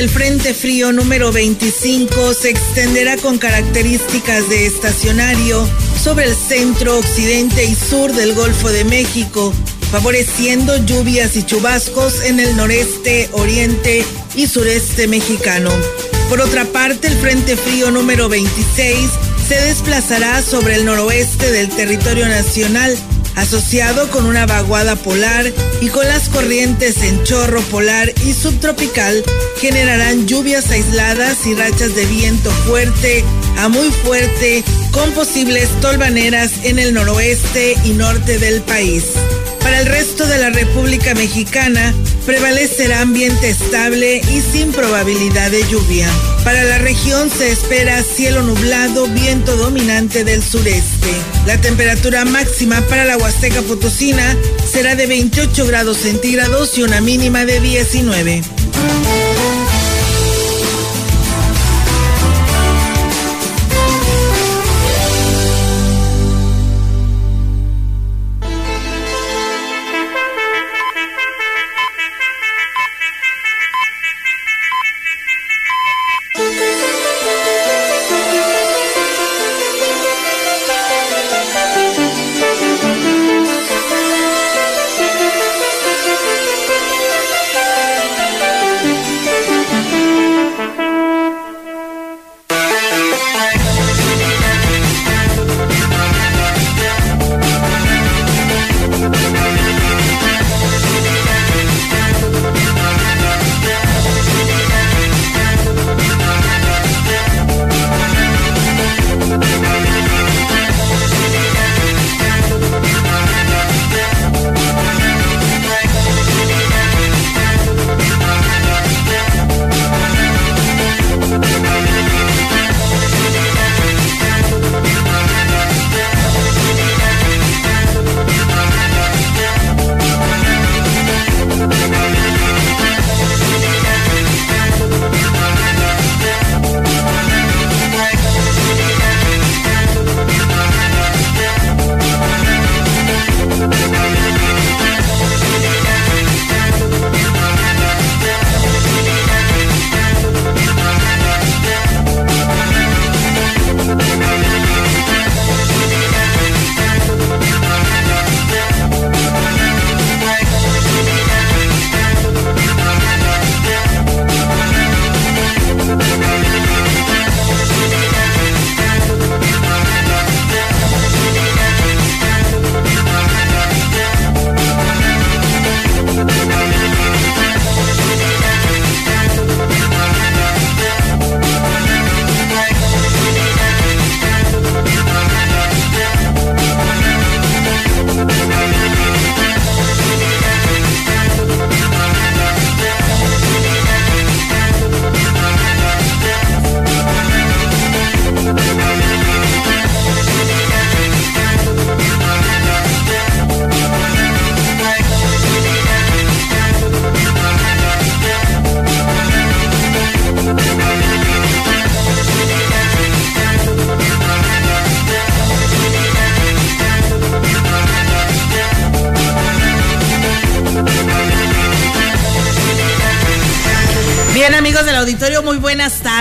[0.00, 5.68] El Frente Frío número 25 se extenderá con características de estacionario
[6.02, 9.52] sobre el centro, occidente y sur del Golfo de México,
[9.90, 14.02] favoreciendo lluvias y chubascos en el noreste, oriente
[14.34, 15.70] y sureste mexicano.
[16.30, 18.96] Por otra parte, el Frente Frío número 26
[19.46, 22.96] se desplazará sobre el noroeste del territorio nacional
[23.36, 29.22] asociado con una vaguada polar y con las corrientes en chorro polar y subtropical,
[29.58, 33.24] generarán lluvias aisladas y rachas de viento fuerte
[33.58, 39.04] a muy fuerte con posibles tolvaneras en el noroeste y norte del país.
[39.70, 41.94] Para el resto de la República Mexicana,
[42.26, 46.08] prevalecerá ambiente estable y sin probabilidad de lluvia.
[46.42, 51.12] Para la región se espera cielo nublado, viento dominante del sureste.
[51.46, 54.36] La temperatura máxima para la Huasteca Potosina
[54.68, 58.42] será de 28 grados centígrados y una mínima de 19.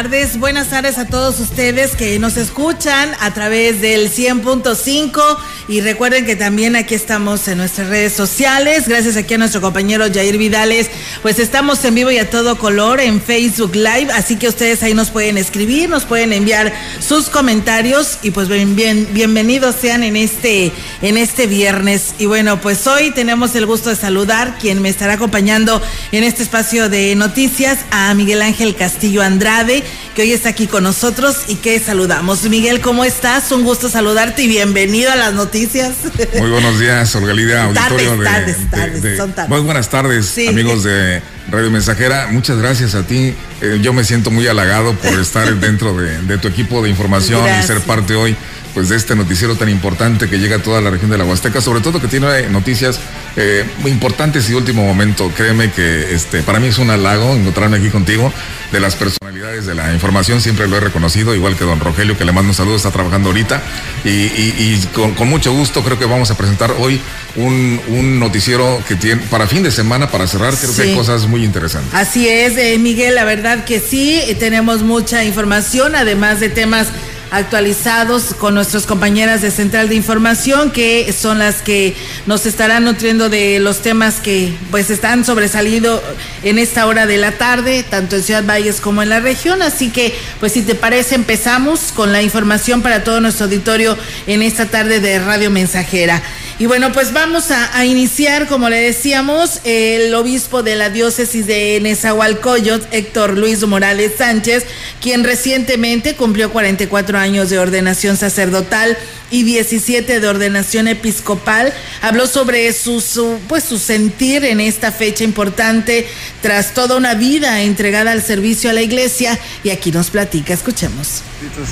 [0.03, 0.39] Tardes.
[0.39, 5.37] Buenas tardes a todos ustedes que nos escuchan a través del 100.5
[5.69, 8.87] y recuerden que también aquí estamos en nuestras redes sociales.
[8.87, 10.89] Gracias aquí a nuestro compañero Jair Vidales,
[11.21, 14.95] pues estamos en vivo y a todo color en Facebook Live, así que ustedes ahí
[14.95, 20.15] nos pueden escribir, nos pueden enviar sus comentarios y pues bien, bien bienvenidos sean en
[20.15, 20.71] este
[21.03, 22.15] en este viernes.
[22.17, 25.79] Y bueno, pues hoy tenemos el gusto de saludar quien me estará acompañando
[26.11, 29.83] en este espacio de noticias a Miguel Ángel Castillo Andrade,
[30.19, 32.43] que hoy está aquí con nosotros y que saludamos.
[32.43, 33.53] Miguel, ¿cómo estás?
[33.53, 35.95] Un gusto saludarte y bienvenido a las noticias.
[36.37, 39.49] Muy buenos días, Olga Lidia, auditorio tardes, de, tardes, son tardes.
[39.49, 42.27] Muy buenas tardes, amigos de Radio Mensajera.
[42.31, 43.33] Muchas gracias a ti.
[43.61, 47.65] Eh, yo me siento muy halagado por estar dentro de, tu equipo de información y
[47.65, 48.35] ser parte hoy
[48.79, 51.59] pues de este noticiero tan importante que llega a toda la región de la Huasteca,
[51.59, 52.97] sobre todo que tiene noticias
[53.35, 55.29] eh, muy importantes y de último momento.
[55.35, 58.31] Créeme que este para mí es un halago encontrarme aquí contigo.
[58.71, 62.23] De las personalidades de la información siempre lo he reconocido, igual que don Rogelio, que
[62.23, 63.61] le mando un saludo, está trabajando ahorita.
[64.05, 67.01] Y, con, mucho gusto creo que vamos a presentar hoy
[67.35, 71.43] un, noticiero que tiene para fin de semana, para cerrar, creo que hay cosas muy
[71.43, 71.93] interesantes.
[71.93, 76.87] Así es, eh, Miguel, la verdad que sí, tenemos mucha información, además de temas
[77.31, 81.95] actualizados con nuestras compañeras de Central de Información, que son las que
[82.25, 86.01] nos estarán nutriendo de los temas que pues están sobresalido
[86.43, 89.61] en esta hora de la tarde, tanto en Ciudad Valles como en la región.
[89.61, 93.97] Así que, pues si te parece, empezamos con la información para todo nuestro auditorio
[94.27, 96.21] en esta tarde de Radio Mensajera.
[96.59, 101.79] Y bueno, pues vamos a, iniciar, como le decíamos, el obispo de la diócesis de
[101.81, 104.65] Nezahualcóyotl, Héctor Luis Morales Sánchez,
[104.99, 108.97] quien recientemente cumplió 44 años de ordenación sacerdotal
[109.31, 111.73] y 17 de ordenación episcopal.
[112.01, 116.07] Habló sobre su, pues, su sentir en esta fecha importante
[116.41, 121.23] tras toda una vida entregada al servicio a la iglesia y aquí nos platica, escuchemos.
[121.39, 121.69] Dios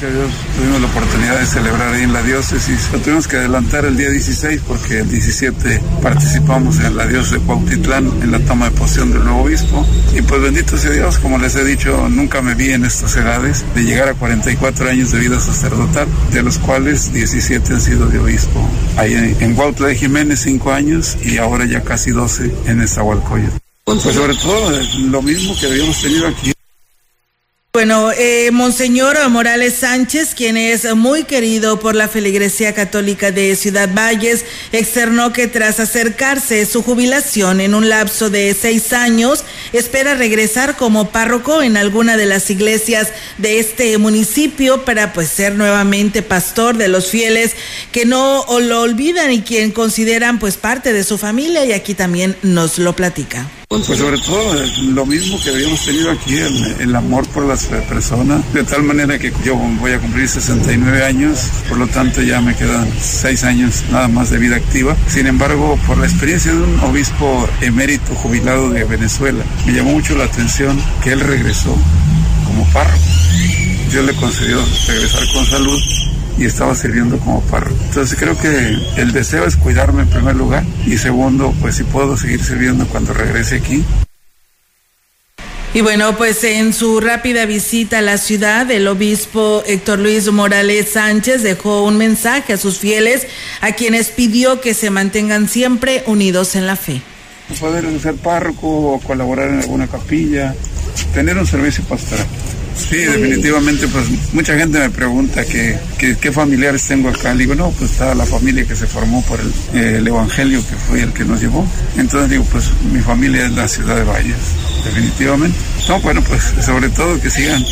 [0.56, 2.90] tuvimos la oportunidad de celebrar ahí en la diócesis.
[2.94, 7.46] Lo tuvimos que adelantar el día 16 porque el 17 participamos en la diócesis de
[7.46, 9.86] Cuautitlán en la toma de posesión del nuevo obispo.
[10.16, 13.66] Y pues bendito sea Dios, como les he dicho, nunca me vi en estas edades
[13.74, 18.20] de llegar a 44 años de vida sacerdotal, de los cuales 17 han sido de
[18.20, 18.60] obispo.
[18.98, 23.58] Ahí en Huautla de Jiménez, cinco años, y ahora ya casi 12 en Nezahualcóyotl.
[23.86, 26.57] Pues sobre todo lo mismo que habíamos tenido aquí.
[27.78, 33.88] Bueno, eh, Monseñor Morales Sánchez, quien es muy querido por la feligresía católica de Ciudad
[33.94, 40.78] Valles, externó que tras acercarse su jubilación en un lapso de seis años, espera regresar
[40.78, 46.78] como párroco en alguna de las iglesias de este municipio para pues ser nuevamente pastor
[46.78, 47.54] de los fieles
[47.92, 52.36] que no lo olvidan y quien consideran pues parte de su familia y aquí también
[52.44, 53.48] nos lo platica.
[53.70, 54.56] Pues sobre todo
[54.94, 56.38] lo mismo que habíamos tenido aquí,
[56.80, 61.50] el, amor por las personas, de tal manera que yo voy a cumplir 69 años,
[61.68, 64.96] por lo tanto ya me quedan 6 años nada más de vida activa.
[65.10, 70.16] Sin embargo, por la experiencia de un obispo emérito jubilado de Venezuela, me llamó mucho
[70.16, 71.76] la atención que él regresó
[72.46, 73.04] como párroco.
[73.92, 75.80] Dios le concedió regresar con salud
[76.38, 77.78] y estaba sirviendo como párroco.
[77.86, 82.18] Entonces creo que el deseo es cuidarme en primer lugar y segundo, pues si puedo
[82.18, 83.84] seguir sirviendo cuando regrese aquí.
[85.74, 90.92] Y bueno, pues en su rápida visita a la ciudad, el obispo Héctor Luis Morales
[90.94, 93.28] Sánchez dejó un mensaje a sus fieles,
[93.62, 97.02] a quienes pidió que se mantengan siempre unidos en la fe.
[97.60, 100.54] Poder ser párroco o colaborar en alguna capilla,
[101.14, 102.26] tener un servicio pastoral.
[102.78, 107.34] Sí, definitivamente, pues mucha gente me pregunta que, qué familiares tengo acá.
[107.34, 109.40] Le digo, no, pues está la familia que se formó por
[109.74, 111.66] el, Evangelio que fue el que nos llevó.
[111.98, 114.38] Entonces digo, pues mi familia es la ciudad de Valles,
[114.86, 115.58] definitivamente.
[115.90, 117.64] No, bueno, pues sobre todo que sigan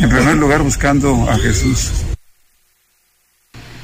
[0.00, 1.90] en primer lugar buscando a Jesús.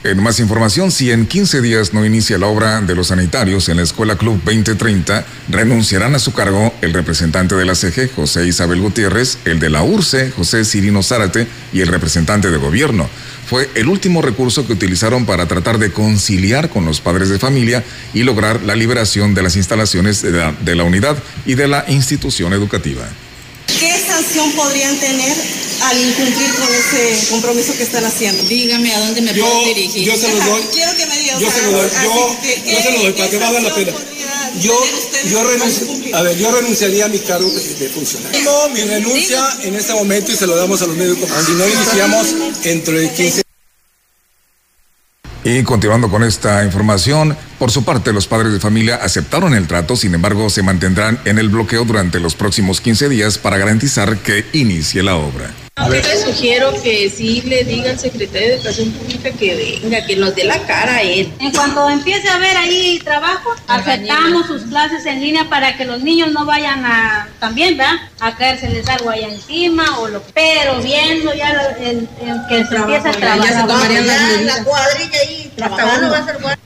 [0.04, 3.78] En más información, si en 15 días no inicia la obra de los sanitarios en
[3.78, 8.82] la Escuela Club 2030, renunciarán a su cargo el representante de la CG, José Isabel
[8.82, 13.08] Gutiérrez, el de la URCE, José Cirino Zárate, y el representante de gobierno.
[13.48, 17.82] Fue el último recurso que utilizaron para tratar de conciliar con los padres de familia
[18.12, 21.86] y lograr la liberación de las instalaciones de la, de la unidad y de la
[21.88, 23.08] institución educativa.
[23.66, 25.34] ¿Qué sanción podrían tener
[25.82, 28.42] al incumplir con ese compromiso que están haciendo?
[28.44, 30.04] Dígame a dónde me puedo dirigir.
[30.04, 30.62] Yo se lo doy.
[30.72, 31.38] Quiero que me diga.
[31.38, 31.90] Yo se lo doy.
[32.02, 33.92] Yo, yo se lo doy para que valga la pena.
[34.60, 34.72] Yo,
[35.30, 38.40] yo, renuncio, a ver, yo renunciaría a mi cargo de funcionario.
[38.44, 41.28] No, mi renuncia en este momento y se lo damos a los médicos.
[41.44, 43.42] Si no iniciamos entre 15
[45.42, 49.96] Y continuando con esta información, por su parte los padres de familia aceptaron el trato,
[49.96, 54.46] sin embargo se mantendrán en el bloqueo durante los próximos 15 días para garantizar que
[54.52, 55.63] inicie la obra.
[55.76, 60.14] Yo le sugiero que sí le diga al secretario de Educación Pública que venga, que
[60.14, 61.32] nos dé la cara a él.
[61.40, 66.00] En cuanto empiece a ver ahí trabajo, aceptamos sus clases en línea para que los
[66.00, 67.96] niños no vayan a, también, ¿verdad?
[68.20, 71.50] A caérseles algo allá encima o lo, pero viendo ya
[71.80, 72.08] el,
[72.48, 73.50] que se empieza a trabajar.
[73.50, 76.63] Ya se tomarían la cuadrilla ahí, trabajando va a ser bueno.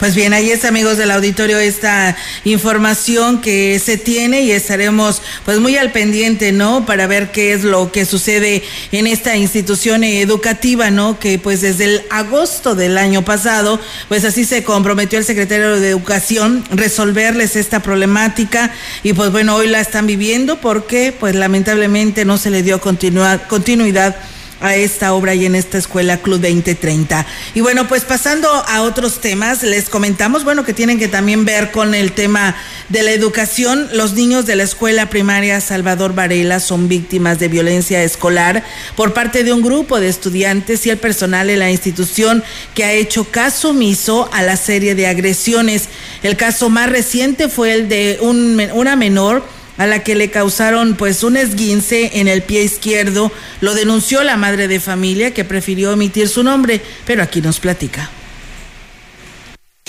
[0.00, 5.60] Pues bien, ahí es amigos del auditorio esta información que se tiene y estaremos pues
[5.60, 6.84] muy al pendiente, ¿no?
[6.84, 11.20] Para ver qué es lo que sucede en esta institución educativa, ¿no?
[11.20, 15.90] Que pues desde el agosto del año pasado, pues así se comprometió el secretario de
[15.90, 18.72] Educación resolverles esta problemática
[19.04, 24.16] y pues bueno, hoy la están viviendo porque pues lamentablemente no se le dio continuidad
[24.64, 27.26] a esta obra y en esta escuela Club 2030.
[27.52, 31.70] Y bueno, pues pasando a otros temas, les comentamos, bueno, que tienen que también ver
[31.70, 32.56] con el tema
[32.88, 33.90] de la educación.
[33.92, 38.64] Los niños de la escuela primaria Salvador Varela son víctimas de violencia escolar
[38.96, 42.42] por parte de un grupo de estudiantes y el personal de la institución
[42.74, 45.90] que ha hecho caso omiso a la serie de agresiones.
[46.22, 49.44] El caso más reciente fue el de un, una menor
[49.76, 53.32] a la que le causaron pues un esguince en el pie izquierdo.
[53.60, 58.10] Lo denunció la madre de familia que prefirió omitir su nombre, pero aquí nos platica.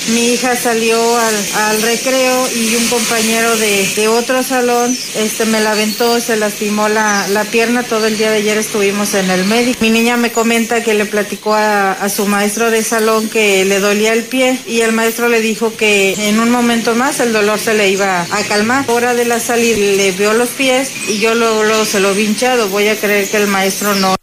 [0.10, 6.22] Mi hija salió al, recreo y un compañero de, otro salón este, me la aventó,
[6.22, 7.82] se lastimó la, pierna.
[7.82, 9.80] Todo el día de ayer estuvimos en el médico.
[9.82, 14.14] Mi niña me comenta que le platicó a, su maestro de salón que le dolía
[14.14, 17.74] el pie y el maestro le dijo que en un momento más el dolor se
[17.74, 18.86] le iba a calmar.
[18.88, 22.26] Hora de la salida le vio los pies y yo luego, luego se lo vi
[22.26, 22.70] hinchado.
[22.70, 24.16] Voy a creer que el maestro no.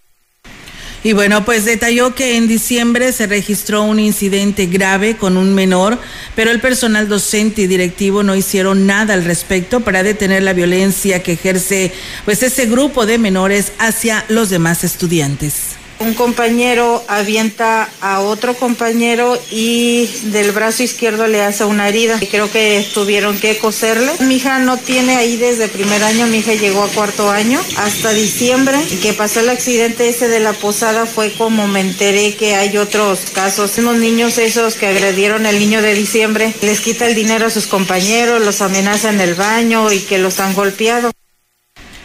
[1.04, 5.98] Y bueno, pues detalló que en diciembre se registró un incidente grave con un menor,
[6.36, 11.22] pero el personal docente y directivo no hicieron nada al respecto para detener la violencia
[11.22, 11.92] que ejerce
[12.24, 19.38] pues ese grupo de menores hacia los demás estudiantes un compañero avienta a otro compañero
[19.50, 22.18] y del brazo izquierdo le hace una herida.
[22.20, 24.12] Y creo que tuvieron que coserle.
[24.20, 28.12] Mi hija no tiene ahí desde primer año, mi hija llegó a cuarto año hasta
[28.12, 32.54] diciembre y que pasó el accidente ese de la posada fue como me enteré que
[32.54, 33.78] hay otros casos.
[33.78, 37.66] Unos niños esos que agredieron al niño de diciembre, les quita el dinero a sus
[37.66, 41.12] compañeros, los amenaza en el baño y que los han golpeado.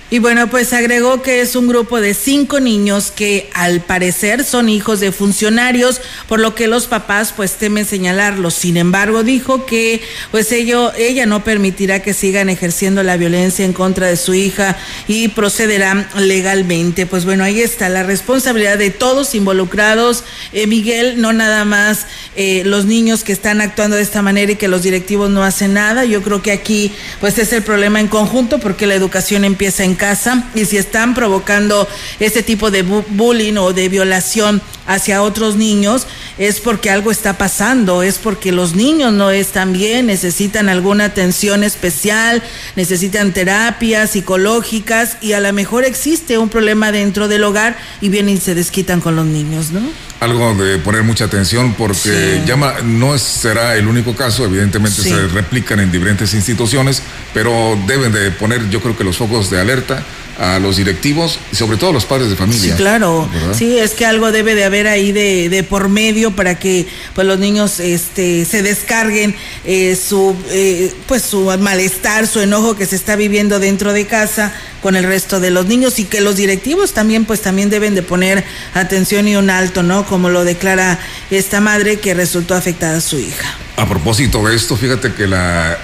[0.09, 4.69] Y bueno, pues agregó que es un grupo de cinco niños que al parecer son
[4.69, 5.99] hijos de funcionarios,
[6.29, 8.53] por lo que los papás pues temen señalarlos.
[8.53, 13.73] Sin embargo, dijo que pues ello, ella no permitirá que sigan ejerciendo la violencia en
[13.73, 14.77] contra de su hija
[15.09, 17.05] y procederá legalmente.
[17.05, 20.23] Pues bueno, ahí está la responsabilidad de todos involucrados.
[20.53, 24.55] Eh, Miguel, no nada más eh, los niños que están actuando de esta manera y
[24.55, 26.05] que los directivos no hacen nada.
[26.05, 29.96] Yo creo que aquí pues es el problema en conjunto porque la educación empieza en
[29.97, 31.87] casa y si están provocando
[32.19, 38.03] este tipo de bullying o de violación hacia otros niños es porque algo está pasando,
[38.03, 42.41] es porque los niños no están bien, necesitan alguna atención especial,
[42.75, 48.37] necesitan terapias psicológicas y a lo mejor existe un problema dentro del hogar y vienen
[48.37, 49.81] y se desquitan con los niños, ¿no?
[50.19, 55.79] Algo de poner mucha atención porque llama, no será el único caso, evidentemente se replican
[55.79, 57.03] en diferentes instituciones,
[57.35, 60.03] pero deben de poner yo creo que los focos de alerta
[60.39, 62.71] a los directivos y sobre todo a los padres de familia.
[62.73, 63.29] Sí, claro.
[63.53, 67.25] Sí, es que algo debe de haber ahí de, de por medio para que pues
[67.25, 72.95] los niños este se descarguen eh, su eh, pues su malestar, su enojo que se
[72.95, 76.93] está viviendo dentro de casa con el resto de los niños y que los directivos
[76.93, 80.05] también pues también deben de poner atención y un alto, ¿no?
[80.05, 80.99] Como lo declara
[81.31, 83.57] esta madre que resultó afectada a su hija.
[83.75, 85.77] A propósito de esto, fíjate que la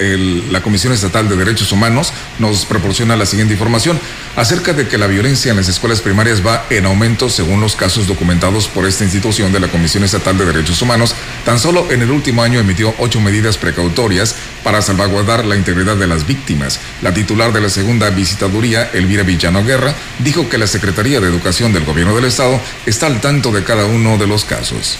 [0.00, 4.00] la Comisión Estatal de Derechos Humanos nos proporciona la siguiente información
[4.36, 8.06] acerca de que la violencia en las escuelas primarias va en aumento según los casos
[8.06, 11.14] documentados por esta institución de la Comisión Estatal de Derechos Humanos.
[11.44, 16.06] Tan solo en el último año emitió ocho medidas precautorias para salvaguardar la integridad de
[16.06, 16.80] las víctimas.
[17.02, 21.72] La titular de la segunda visitaduría, Elvira Villano Guerra, dijo que la Secretaría de Educación
[21.72, 24.98] del Gobierno del Estado está al tanto de cada uno de los casos.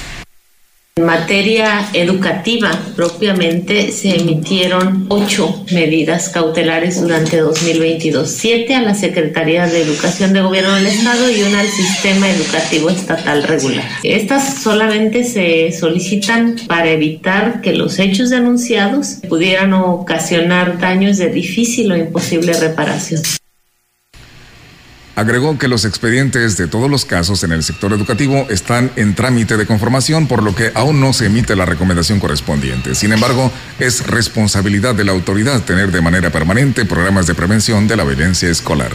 [1.00, 9.66] En materia educativa propiamente se emitieron ocho medidas cautelares durante 2022, siete a la Secretaría
[9.66, 13.82] de Educación de Gobierno del Estado y una al Sistema Educativo Estatal Regular.
[14.02, 21.90] Estas solamente se solicitan para evitar que los hechos denunciados pudieran ocasionar daños de difícil
[21.92, 23.22] o imposible reparación.
[25.20, 29.58] Agregó que los expedientes de todos los casos en el sector educativo están en trámite
[29.58, 32.94] de conformación, por lo que aún no se emite la recomendación correspondiente.
[32.94, 37.96] Sin embargo, es responsabilidad de la autoridad tener de manera permanente programas de prevención de
[37.96, 38.92] la violencia escolar.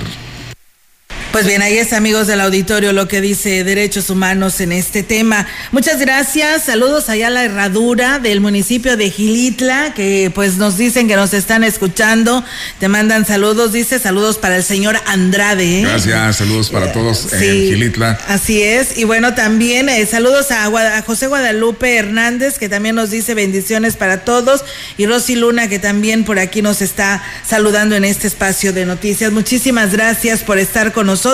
[1.36, 5.46] Pues bien, ahí es amigos del auditorio lo que dice Derechos Humanos en este tema.
[5.74, 6.64] Muchas gracias.
[6.64, 11.34] Saludos allá a la herradura del municipio de Gilitla, que pues nos dicen que nos
[11.34, 12.42] están escuchando.
[12.80, 15.80] Te mandan saludos, dice saludos para el señor Andrade.
[15.80, 15.82] ¿eh?
[15.82, 18.18] Gracias, saludos para todos en Gilitla.
[18.30, 18.98] Así es.
[18.98, 23.98] Y bueno, también eh, saludos a, a, José Guadalupe Hernández, que también nos dice bendiciones
[23.98, 24.64] para todos.
[24.98, 29.34] Y Rosy Luna, que también por aquí nos está saludando en este espacio de noticias.
[29.34, 31.25] Muchísimas gracias por estar con nosotros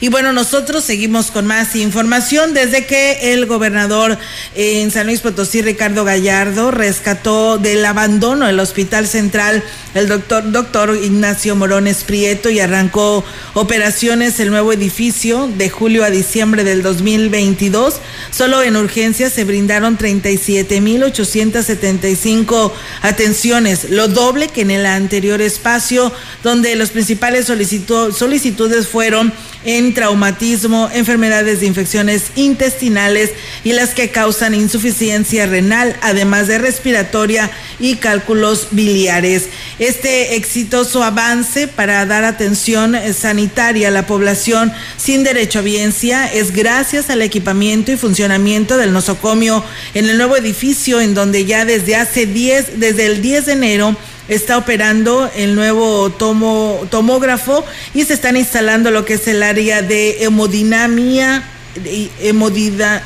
[0.00, 4.18] y bueno, nosotros seguimos con más información desde que el gobernador
[4.56, 9.62] en San Luis Potosí, Ricardo Gallardo, rescató del abandono el Hospital Central
[9.94, 16.10] el doctor, doctor Ignacio Morones Prieto y arrancó operaciones el nuevo edificio de julio a
[16.10, 18.00] diciembre del 2022.
[18.30, 22.72] Solo en urgencias se brindaron 37.875
[23.02, 29.19] atenciones, lo doble que en el anterior espacio, donde los principales solicitudes fueron
[29.64, 33.30] en traumatismo, enfermedades de infecciones intestinales
[33.62, 39.48] y las que causan insuficiencia renal, además de respiratoria y cálculos biliares.
[39.78, 46.52] Este exitoso avance para dar atención sanitaria a la población sin derecho a biencia es
[46.52, 51.96] gracias al equipamiento y funcionamiento del nosocomio en el nuevo edificio en donde ya desde
[51.96, 53.96] hace 10, desde el 10 de enero
[54.30, 60.24] está operando el nuevo tomógrafo y se están instalando lo que es el área de
[60.24, 61.44] hemodinamia,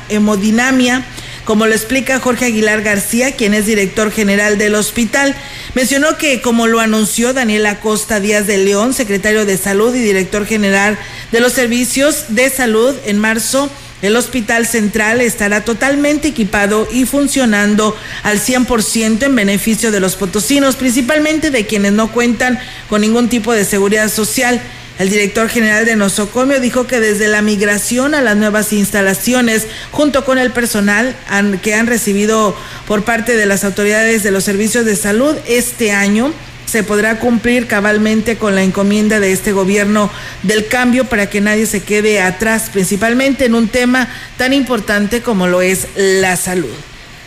[0.09, 1.03] hemodinamia
[1.45, 5.35] como lo explica Jorge Aguilar García, quien es director general del hospital.
[5.75, 10.47] Mencionó que, como lo anunció Daniel Acosta Díaz de León, secretario de Salud y director
[10.47, 10.97] general
[11.31, 13.69] de los servicios de salud en marzo,
[14.05, 20.75] el Hospital Central estará totalmente equipado y funcionando al 100% en beneficio de los potosinos,
[20.75, 22.59] principalmente de quienes no cuentan
[22.89, 24.61] con ningún tipo de seguridad social.
[24.97, 30.23] El director general de Nosocomio dijo que desde la migración a las nuevas instalaciones, junto
[30.23, 31.15] con el personal
[31.61, 32.55] que han recibido
[32.87, 36.33] por parte de las autoridades de los servicios de salud este año,
[36.65, 40.11] se podrá cumplir cabalmente con la encomienda de este gobierno
[40.43, 44.07] del cambio para que nadie se quede atrás, principalmente en un tema
[44.37, 46.73] tan importante como lo es la salud.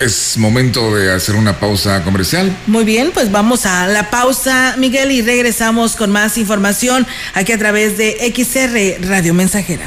[0.00, 2.56] Es momento de hacer una pausa comercial.
[2.68, 7.58] Muy bien, pues vamos a la pausa, Miguel, y regresamos con más información aquí a
[7.58, 9.86] través de XR Radio Mensajera.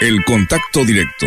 [0.00, 1.26] El contacto directo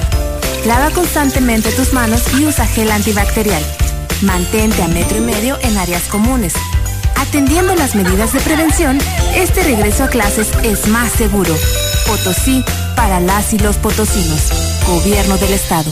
[0.65, 3.63] Lava constantemente tus manos y usa gel antibacterial.
[4.21, 6.53] Mantente a metro y medio en áreas comunes.
[7.15, 8.99] Atendiendo las medidas de prevención,
[9.33, 11.55] este regreso a clases es más seguro.
[12.05, 12.63] Potosí
[12.95, 14.51] para las y los potosinos.
[14.87, 15.91] Gobierno del Estado.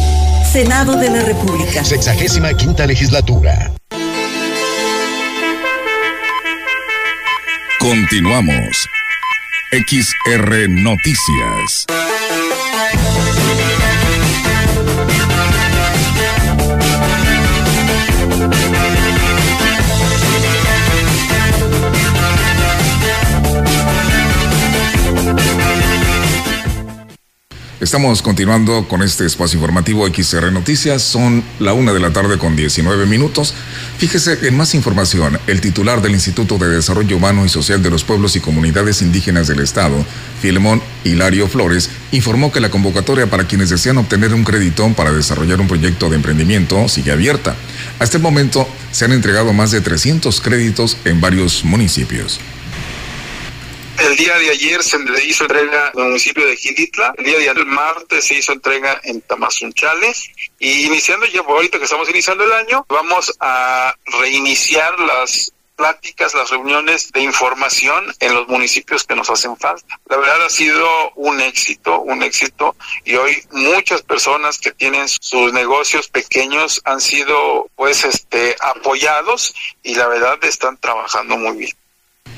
[0.51, 1.81] Senado de la República.
[1.81, 3.71] Sexagésima quinta legislatura.
[7.79, 8.89] Continuamos.
[9.71, 11.85] XR Noticias.
[27.81, 31.01] Estamos continuando con este espacio informativo XR Noticias.
[31.01, 33.55] Son la una de la tarde con 19 minutos.
[33.97, 35.39] Fíjese en más información.
[35.47, 39.47] El titular del Instituto de Desarrollo Humano y Social de los Pueblos y Comunidades Indígenas
[39.47, 40.05] del Estado,
[40.39, 45.59] Filemón Hilario Flores, informó que la convocatoria para quienes desean obtener un crédito para desarrollar
[45.59, 47.55] un proyecto de emprendimiento sigue abierta.
[47.97, 52.39] Hasta el momento se han entregado más de 300 créditos en varios municipios.
[54.01, 57.13] El día de ayer se hizo entrega en el municipio de Gilitla.
[57.19, 60.31] El día de ayer, martes, se hizo entrega en Tamazunchales.
[60.57, 66.49] Y iniciando ya, ahorita que estamos iniciando el año, vamos a reiniciar las pláticas, las
[66.49, 69.99] reuniones de información en los municipios que nos hacen falta.
[70.07, 75.53] La verdad ha sido un éxito, un éxito y hoy muchas personas que tienen sus
[75.53, 81.80] negocios pequeños han sido pues este apoyados y la verdad están trabajando muy bien.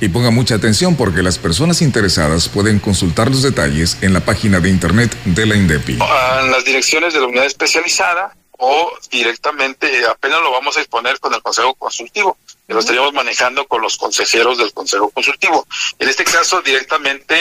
[0.03, 4.59] Y ponga mucha atención porque las personas interesadas pueden consultar los detalles en la página
[4.59, 5.93] de internet de la INDEPI.
[5.93, 11.33] En las direcciones de la unidad especializada o directamente, apenas lo vamos a exponer con
[11.33, 15.65] el Consejo Consultivo, que lo estaríamos manejando con los consejeros del Consejo Consultivo.
[15.97, 17.35] En este caso, directamente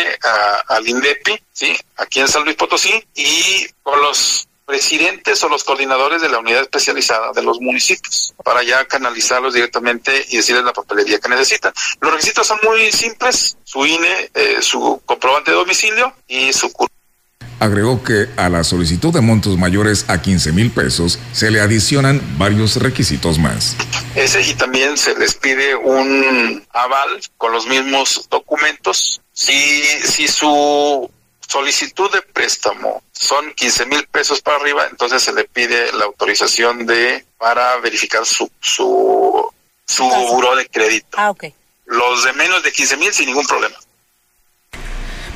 [0.68, 1.76] al INDEPI, ¿sí?
[1.96, 6.62] aquí en San Luis Potosí, y con los presidentes o los coordinadores de la unidad
[6.62, 11.74] especializada de los municipios para ya canalizarlos directamente y decirles la papelería que necesitan.
[12.00, 16.72] Los requisitos son muy simples, su INE, eh, su comprobante de domicilio y su
[17.61, 22.20] Agregó que a la solicitud de montos mayores a 15 mil pesos se le adicionan
[22.38, 23.76] varios requisitos más.
[24.14, 29.20] Ese y también se les pide un aval con los mismos documentos.
[29.35, 31.11] Si, si su
[31.48, 36.87] solicitud de préstamo son 15 mil pesos para arriba, entonces se le pide la autorización
[36.87, 39.52] de para verificar su su,
[39.87, 41.16] su buro de crédito.
[41.18, 41.35] Ah.
[41.87, 43.76] Los de menos de 15 mil sin ningún problema.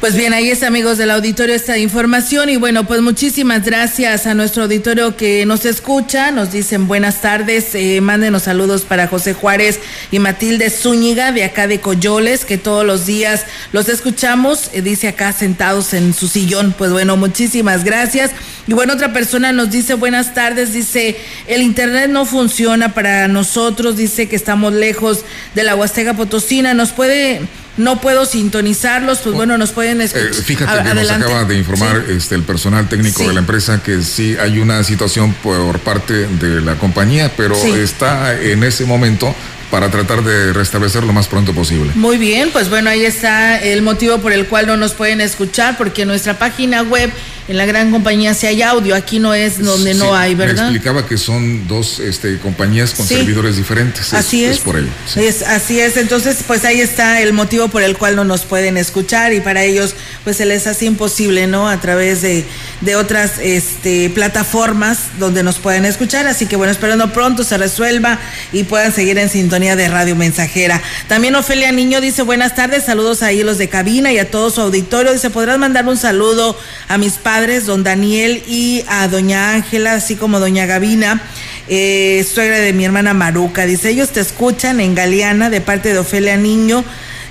[0.00, 2.50] Pues bien, ahí está, amigos del auditorio, esta información.
[2.50, 6.30] Y bueno, pues muchísimas gracias a nuestro auditorio que nos escucha.
[6.30, 7.74] Nos dicen buenas tardes.
[7.74, 9.80] Eh, mándenos saludos para José Juárez
[10.10, 14.68] y Matilde Zúñiga de acá de Coyoles, que todos los días los escuchamos.
[14.74, 16.74] Eh, dice acá sentados en su sillón.
[16.76, 18.32] Pues bueno, muchísimas gracias.
[18.66, 20.72] Y bueno, otra persona nos dice buenas tardes.
[20.72, 23.96] Dice, el internet no funciona para nosotros.
[23.96, 25.24] Dice que estamos lejos
[25.54, 26.74] de la Huasteca Potosina.
[26.74, 27.42] ¿Nos puede
[27.76, 30.28] no puedo sintonizarlos, pues bueno, nos pueden escuchar.
[30.28, 34.02] Eh, fíjate que nos acaba de informar este el personal técnico de la empresa que
[34.02, 39.34] sí hay una situación por parte de la compañía, pero está en ese momento
[39.70, 41.92] para tratar de restablecer lo más pronto posible.
[41.94, 45.76] Muy bien, pues bueno, ahí está el motivo por el cual no nos pueden escuchar,
[45.76, 47.10] porque en nuestra página web,
[47.48, 50.54] en la gran compañía, si hay audio, aquí no es donde no hay, ¿verdad?
[50.54, 54.12] Me explicaba que son dos este, compañías con servidores diferentes.
[54.14, 54.60] Así es.
[54.60, 54.88] por ello.
[55.16, 58.76] Es, así es, entonces pues ahí está el motivo por el cual no nos pueden
[58.76, 61.68] escuchar y para ellos pues se les hace imposible, ¿no?
[61.68, 62.44] A través de,
[62.80, 68.18] de otras este, plataformas donde nos pueden escuchar, así que bueno, esperando pronto se resuelva
[68.52, 70.82] y puedan seguir en sintonía de Radio Mensajera.
[71.08, 74.60] También Ofelia Niño dice buenas tardes, saludos ahí los de cabina y a todo su
[74.60, 75.14] auditorio.
[75.14, 80.14] Dice, ¿podrás mandar un saludo a mis padres, don Daniel y a doña Ángela, así
[80.14, 81.22] como doña Gavina?
[81.68, 83.64] Eh, suegra de mi hermana Maruca.
[83.64, 86.84] Dice, ellos te escuchan en Galeana de parte de Ofelia Niño.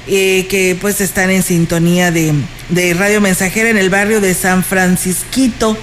[0.07, 2.31] Eh, que pues están en sintonía de,
[2.69, 5.75] de Radio Mensajera en el barrio de San Francisquito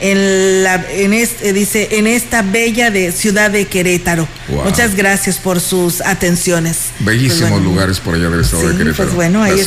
[0.00, 4.28] en la en este, dice en esta bella de ciudad de Querétaro.
[4.64, 6.90] Muchas gracias por sus atenciones.
[7.00, 9.04] Bellísimos pues lugares por allá del estado de Querétaro.
[9.04, 9.60] Pues bueno, ahí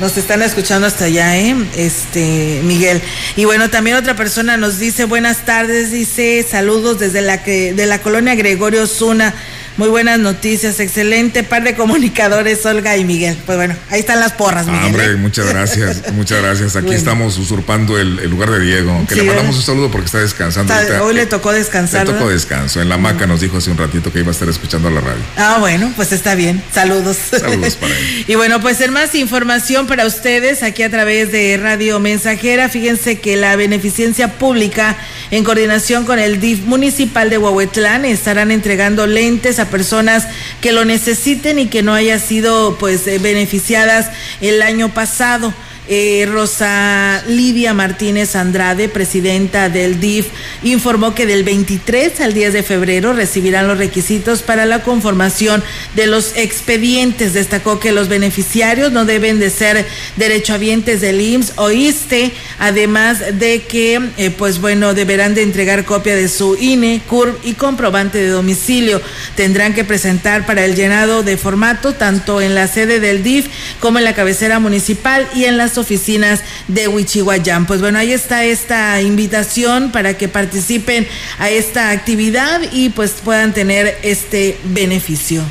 [0.00, 1.54] Nos están escuchando hasta allá, ¿eh?
[1.76, 3.02] Este Miguel.
[3.36, 7.86] Y bueno, también otra persona nos dice buenas tardes, dice saludos desde la que de
[7.86, 9.34] la colonia Gregorio Zuna.
[9.76, 13.36] Muy buenas noticias, excelente par de comunicadores, Olga y Miguel.
[13.44, 14.84] Pues bueno, ahí están las porras, Miguel.
[14.84, 15.16] hombre, ¿eh?
[15.16, 16.76] muchas gracias, muchas gracias.
[16.76, 20.72] Aquí estamos usurpando el, lugar de Diego, que le mandamos un saludo porque está descansando.
[21.02, 22.06] hoy le tocó descansar.
[22.06, 22.80] Le tocó descanso.
[22.80, 25.22] En la maca nos dijo hace un ratito que iba a estar escuchando la radio.
[25.36, 26.62] Ah, bueno, pues está bien.
[26.72, 27.16] Saludos.
[27.30, 28.24] Saludos para él.
[28.28, 33.18] y bueno, pues en más información para ustedes aquí a través de Radio Mensajera, fíjense
[33.18, 34.96] que la beneficencia pública
[35.32, 40.26] en coordinación con el DIF municipal de Huahuetlán estarán entregando lentes a personas
[40.60, 45.52] que lo necesiten y que no haya sido pues eh, beneficiadas el año pasado.
[45.86, 50.28] Eh, Rosa Lidia Martínez Andrade, presidenta del DIF,
[50.62, 55.62] informó que del 23 al 10 de febrero recibirán los requisitos para la conformación
[55.94, 57.34] de los expedientes.
[57.34, 63.64] Destacó que los beneficiarios no deben de ser derechohabientes del IMSS o ISTE, además de
[63.64, 68.28] que, eh, pues bueno, deberán de entregar copia de su INE, CURB y comprobante de
[68.28, 69.02] domicilio.
[69.36, 73.48] Tendrán que presentar para el llenado de formato tanto en la sede del DIF
[73.80, 77.66] como en la cabecera municipal y en las oficinas de Huichihuayán.
[77.66, 81.06] Pues bueno, ahí está esta invitación para que participen
[81.38, 85.42] a esta actividad y pues puedan tener este beneficio.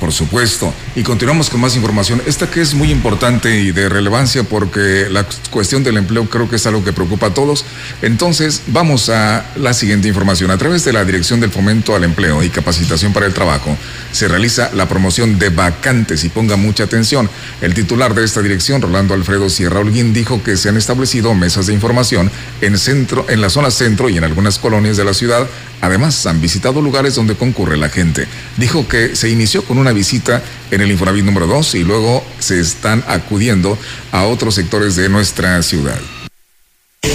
[0.00, 0.74] Por supuesto.
[0.94, 2.20] Y continuamos con más información.
[2.26, 6.56] Esta que es muy importante y de relevancia porque la cuestión del empleo creo que
[6.56, 7.64] es algo que preocupa a todos.
[8.02, 10.50] Entonces, vamos a la siguiente información.
[10.50, 13.74] A través de la Dirección del Fomento al Empleo y Capacitación para el Trabajo,
[14.12, 17.30] se realiza la promoción de vacantes y ponga mucha atención.
[17.62, 21.66] El titular de esta dirección, Rolando Alfredo Sierra Holguín, dijo que se han establecido mesas
[21.66, 22.30] de información
[22.60, 25.46] en centro, en la zona centro y en algunas colonias de la ciudad.
[25.80, 28.26] Además, han visitado lugares donde concurre la gente.
[28.56, 32.60] Dijo que se inició con una visita en el Infonavit número 2 y luego se
[32.60, 33.78] están acudiendo
[34.12, 35.98] a otros sectores de nuestra ciudad.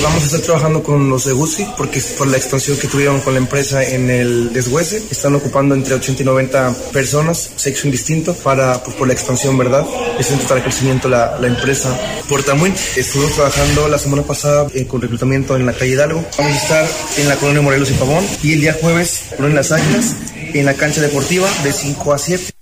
[0.04, 3.34] Vamos a estar trabajando con los de GUSI porque por la expansión que tuvieron con
[3.34, 5.04] la empresa en el deshuese.
[5.12, 9.86] Están ocupando entre 80 y 90 personas, sexo indistinto, para, pues, por la expansión, ¿verdad?
[10.18, 11.96] Es un total crecimiento la, la empresa
[12.28, 12.74] Portamuy.
[12.96, 16.26] Estuvimos trabajando la semana pasada eh, con reclutamiento en la calle Hidalgo.
[16.38, 19.72] Vamos a estar en la colonia Morelos y Pavón y el día jueves en Las
[19.72, 20.16] Águilas
[20.54, 22.61] en la cancha deportiva de 5 a 7.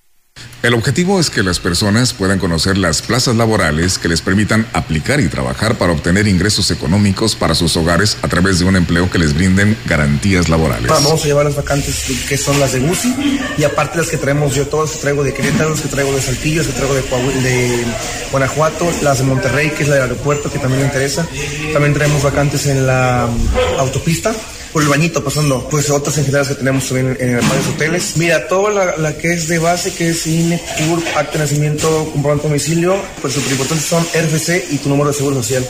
[0.61, 5.21] El objetivo es que las personas puedan conocer las plazas laborales que les permitan aplicar
[5.21, 9.19] y trabajar para obtener ingresos económicos para sus hogares a través de un empleo que
[9.19, 10.89] les brinden garantías laborales.
[10.89, 13.15] Vamos a llevar las vacantes que son las de Gusi
[13.57, 16.21] y aparte las que traemos yo, todas que traigo de Querétaro, las que traigo de
[16.21, 17.85] Saltillo, las que traigo de,
[18.29, 21.25] Guanajuato, las de Monterrey, que es la del aeropuerto, que también me interesa.
[21.71, 24.35] También traemos vacantes en la um, autopista
[24.81, 28.17] el bañito pasando, pues otras entidades que tenemos también en, en varios hoteles.
[28.17, 32.09] Mira, toda la, la, que es de base, que es INE, CURP, acta de nacimiento,
[32.13, 35.67] comprobante domicilio, pues súper importantes son RFC y tu número de seguro social.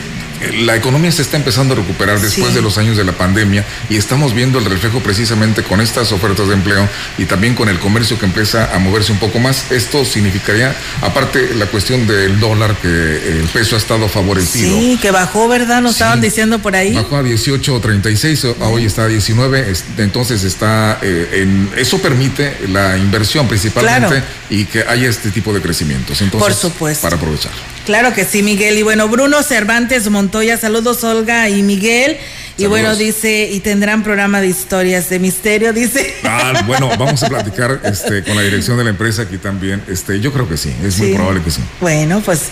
[0.66, 2.56] la economía se está empezando a recuperar después sí.
[2.56, 6.48] de los años de la pandemia y estamos viendo el reflejo precisamente con estas ofertas
[6.48, 9.72] de empleo y también con el comercio que empieza a moverse un poco más.
[9.72, 14.70] Esto significaría, aparte la cuestión del dólar, que el peso ha estado favorecido.
[14.70, 15.82] Sí, que bajó, ¿verdad?
[15.82, 16.04] Nos sí.
[16.04, 16.94] estaban diciendo por ahí.
[16.94, 23.48] Bajó a 18.36, hoy está a 19, entonces está eh, en eso permite la inversión
[23.48, 24.26] principalmente claro.
[24.50, 26.22] y que haya este tipo de crecimientos.
[26.22, 27.02] Entonces, por supuesto.
[27.04, 27.75] Para aprovechar.
[27.86, 28.78] Claro que sí, Miguel.
[28.80, 32.18] Y bueno, Bruno Cervantes Montoya, saludos Olga y Miguel.
[32.58, 32.70] Y saludos.
[32.70, 36.16] bueno, dice, y tendrán programa de historias de misterio, dice.
[36.24, 39.84] Ah, bueno, vamos a platicar este, con la dirección de la empresa aquí también.
[39.88, 41.04] Este, yo creo que sí, es sí.
[41.04, 41.62] muy probable que sí.
[41.80, 42.44] Bueno, pues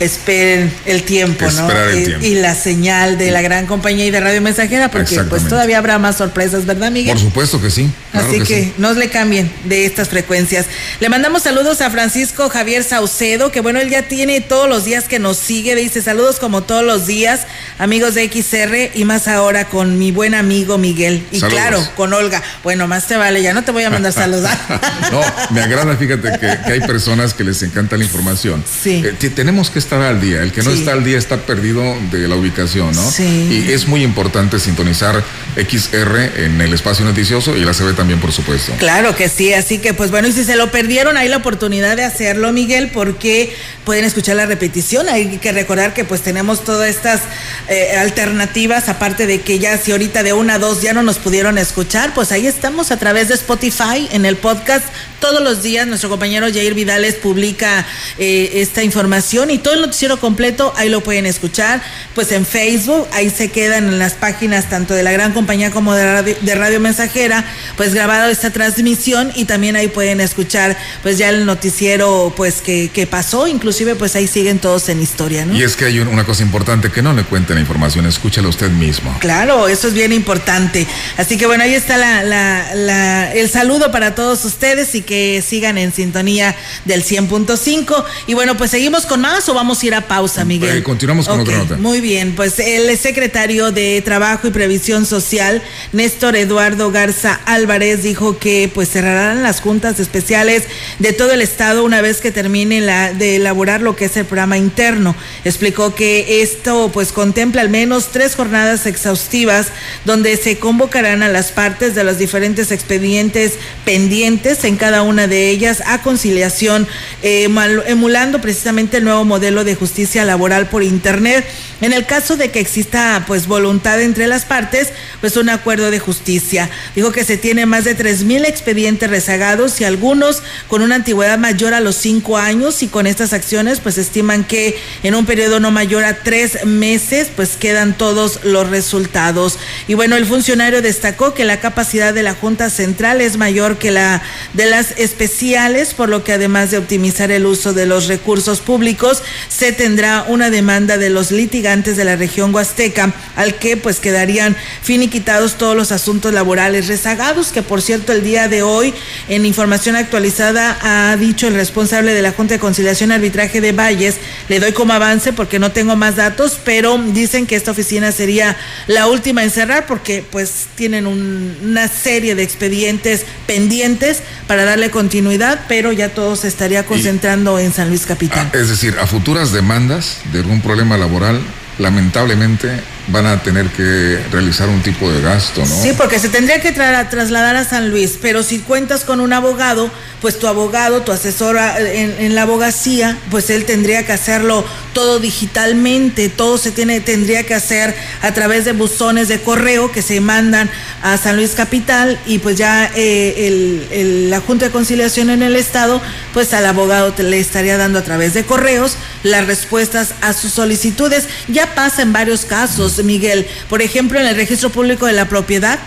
[0.00, 1.90] esperen el tiempo, Esperar ¿no?
[1.90, 2.26] El y, tiempo.
[2.26, 5.98] y, la señal de la gran compañía y de Radio Mensajera, porque pues todavía habrá
[5.98, 7.12] más sorpresas, ¿verdad, Miguel?
[7.12, 7.90] Por supuesto que sí.
[8.10, 8.74] Claro Así que, que sí.
[8.78, 10.66] no le cambien de estas frecuencias.
[11.00, 15.04] Le mandamos saludos a Francisco Javier Saucedo, que bueno, él ya tiene todos los días
[15.04, 17.42] que nos sigue, dice saludos como todos los días,
[17.78, 21.26] amigos de XR y más ahora con mi buen amigo Miguel.
[21.30, 21.60] Y saludos.
[21.60, 22.42] claro, con Olga.
[22.64, 24.58] Bueno, más te vale, ya no te voy a mandar saludar.
[25.12, 28.64] no, me agrada, fíjate que, que, hay personas que les encanta la información.
[28.82, 29.02] Sí.
[29.04, 30.42] Eh, tenemos que estar al día.
[30.42, 30.78] El que no sí.
[30.78, 33.10] está al día está perdido de la ubicación, ¿no?
[33.10, 33.64] Sí.
[33.66, 35.22] Y es muy importante sintonizar
[35.56, 38.72] XR en el espacio noticioso y la CB también, por supuesto.
[38.78, 41.96] Claro que sí, así que pues bueno, y si se lo perdieron, hay la oportunidad
[41.96, 45.08] de hacerlo, Miguel, porque pueden escuchar la repetición.
[45.08, 47.20] Hay que recordar que pues tenemos todas estas
[47.68, 51.18] eh, alternativas, aparte de que ya si ahorita de una a dos ya no nos
[51.18, 54.84] pudieron escuchar, pues ahí estamos a través de Spotify en el podcast.
[55.20, 57.86] Todos los días nuestro compañero Jair Vidales publica
[58.18, 61.82] eh, esta información y todo el noticiero completo ahí lo pueden escuchar.
[62.14, 65.94] Pues en Facebook, ahí se quedan en las páginas tanto de la gran compañía como
[65.94, 67.44] de radio, de radio Mensajera,
[67.76, 72.90] pues grabado esta transmisión y también ahí pueden escuchar pues ya el noticiero pues que,
[72.92, 75.54] que pasó, inclusive pues ahí siguen todos en historia, ¿no?
[75.54, 78.70] Y es que hay una cosa importante, que no le cuenten la información, escúchela usted
[78.70, 79.16] mismo.
[79.20, 80.86] Claro, eso es bien importante.
[81.16, 85.09] Así que bueno, ahí está la, la, la, el saludo para todos ustedes y que
[85.42, 88.04] sigan en sintonía del 100.5.
[88.26, 90.78] Y bueno, pues seguimos con más o vamos vamos a ir a pausa, Miguel.
[90.78, 91.76] Eh, continuamos con otra nota.
[91.76, 98.38] Muy bien, pues el secretario de Trabajo y Previsión Social, Néstor Eduardo Garza Álvarez, dijo
[98.38, 100.64] que pues cerrarán las juntas especiales
[100.98, 104.24] de todo el estado una vez que termine la, de elaborar lo que es el
[104.24, 105.14] programa interno.
[105.44, 109.68] Explicó que esto pues contempla al menos tres jornadas exhaustivas
[110.04, 113.52] donde se convocarán a las partes de los diferentes expedientes
[113.84, 116.86] pendientes en cada una de ellas a conciliación,
[117.22, 117.48] eh,
[117.86, 121.44] emulando precisamente el nuevo modelo de justicia laboral por Internet.
[121.80, 124.88] En el caso de que exista pues voluntad entre las partes,
[125.20, 126.68] pues un acuerdo de justicia.
[126.94, 131.38] Dijo que se tiene más de tres mil expedientes rezagados y algunos con una antigüedad
[131.38, 135.60] mayor a los cinco años y con estas acciones pues estiman que en un periodo
[135.60, 139.58] no mayor a tres meses pues quedan todos los resultados.
[139.88, 143.90] Y bueno, el funcionario destacó que la capacidad de la Junta Central es mayor que
[143.90, 148.60] la de las especiales, por lo que además de optimizar el uso de los recursos
[148.60, 154.00] públicos, se tendrá una demanda de los litigantes de la región huasteca, al que pues
[154.00, 158.94] quedarían finiquitados todos los asuntos laborales rezagados, que por cierto el día de hoy
[159.28, 163.72] en información actualizada ha dicho el responsable de la Junta de Conciliación y Arbitraje de
[163.72, 164.16] Valles,
[164.48, 168.56] le doy como avance porque no tengo más datos, pero dicen que esta oficina sería
[168.86, 175.66] la última en cerrar porque pues tienen una serie de expedientes pendientes para darle continuidad,
[175.68, 178.50] pero ya todo se estaría concentrando en San Luis Capital.
[178.50, 181.38] Ah, es decir, a futuras demandas de algún problema laboral,
[181.78, 185.82] lamentablemente van a tener que realizar un tipo de gasto, ¿no?
[185.82, 189.90] Sí, porque se tendría que trasladar a San Luis, pero si cuentas con un abogado,
[190.20, 196.28] pues tu abogado, tu asesor en, la abogacía, pues él tendría que hacerlo todo digitalmente,
[196.28, 200.70] todo se tiene, tendría que hacer a través de buzones de correo que se mandan
[201.02, 206.02] a San Luis Capital y pues ya eh, la Junta de Conciliación en el Estado,
[206.34, 210.52] pues al abogado te le estaría dando a través de correos las respuestas a sus
[210.52, 211.28] solicitudes.
[211.48, 213.46] Ya pasa en varios casos Miguel.
[213.68, 215.78] Por ejemplo, en el registro público de la propiedad,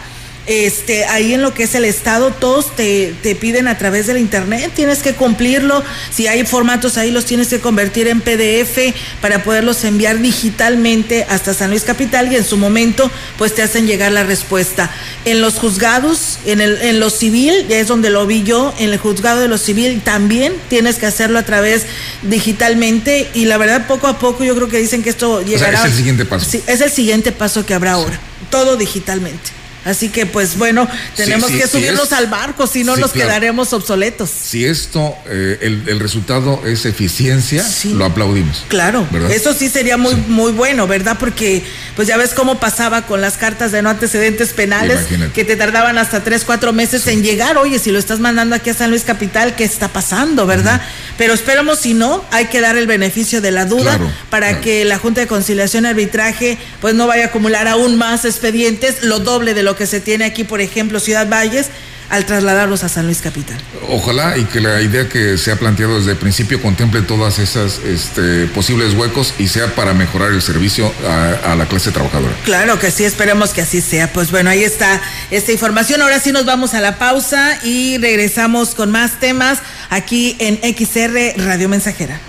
[0.45, 4.17] este, ahí en lo que es el Estado, todos te, te, piden a través del
[4.17, 9.43] Internet, tienes que cumplirlo, si hay formatos ahí los tienes que convertir en PDF para
[9.43, 14.11] poderlos enviar digitalmente hasta San Luis Capital y en su momento pues te hacen llegar
[14.11, 14.91] la respuesta.
[15.23, 18.91] En los juzgados, en, el, en lo civil, ya es donde lo vi yo, en
[18.91, 21.83] el juzgado de lo civil también tienes que hacerlo a través
[22.21, 25.79] digitalmente y la verdad poco a poco yo creo que dicen que esto llegará.
[25.79, 26.49] es el siguiente paso.
[26.49, 29.62] Sí, es el siguiente paso que habrá ahora, todo digitalmente.
[29.85, 34.29] Así que, pues bueno, tenemos que subirnos al barco, si no nos quedaremos obsoletos.
[34.29, 38.65] Si esto, eh, el, resultado es eficiencia, lo aplaudimos.
[38.67, 41.17] Claro, eso sí sería muy, muy bueno, ¿verdad?
[41.19, 41.63] Porque,
[41.95, 44.99] pues ya ves cómo pasaba con las cartas de no antecedentes penales,
[45.33, 47.57] que te tardaban hasta tres, cuatro meses en llegar.
[47.57, 50.81] Oye, si lo estás mandando aquí a San Luis Capital, ¿qué está pasando, verdad?
[51.17, 54.97] Pero esperamos, si no, hay que dar el beneficio de la duda para que la
[54.97, 59.53] Junta de Conciliación y Arbitraje, pues no vaya a acumular aún más expedientes, lo doble
[59.53, 61.69] de lo que se tiene aquí, por ejemplo, Ciudad Valles,
[62.09, 63.57] al trasladarlos a San Luis Capital.
[63.89, 67.79] Ojalá y que la idea que se ha planteado desde el principio contemple todas esas
[67.79, 72.33] este, posibles huecos y sea para mejorar el servicio a, la clase trabajadora.
[72.45, 74.11] Claro que sí, esperemos que así sea.
[74.11, 76.01] Pues bueno, ahí está esta información.
[76.01, 79.59] Ahora sí nos vamos a la pausa y regresamos con más temas
[79.89, 82.19] aquí en XR Radio Mensajera.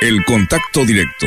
[0.00, 1.26] El contacto directo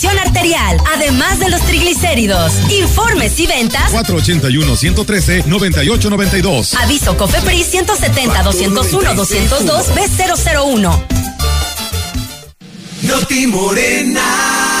[0.09, 2.51] arterial, además de los triglicéridos.
[2.71, 6.75] Informes y ventas 481-113-9892.
[6.81, 11.03] Aviso COFEPRIS 170-201-202 B001.
[13.03, 14.80] Noti Morena.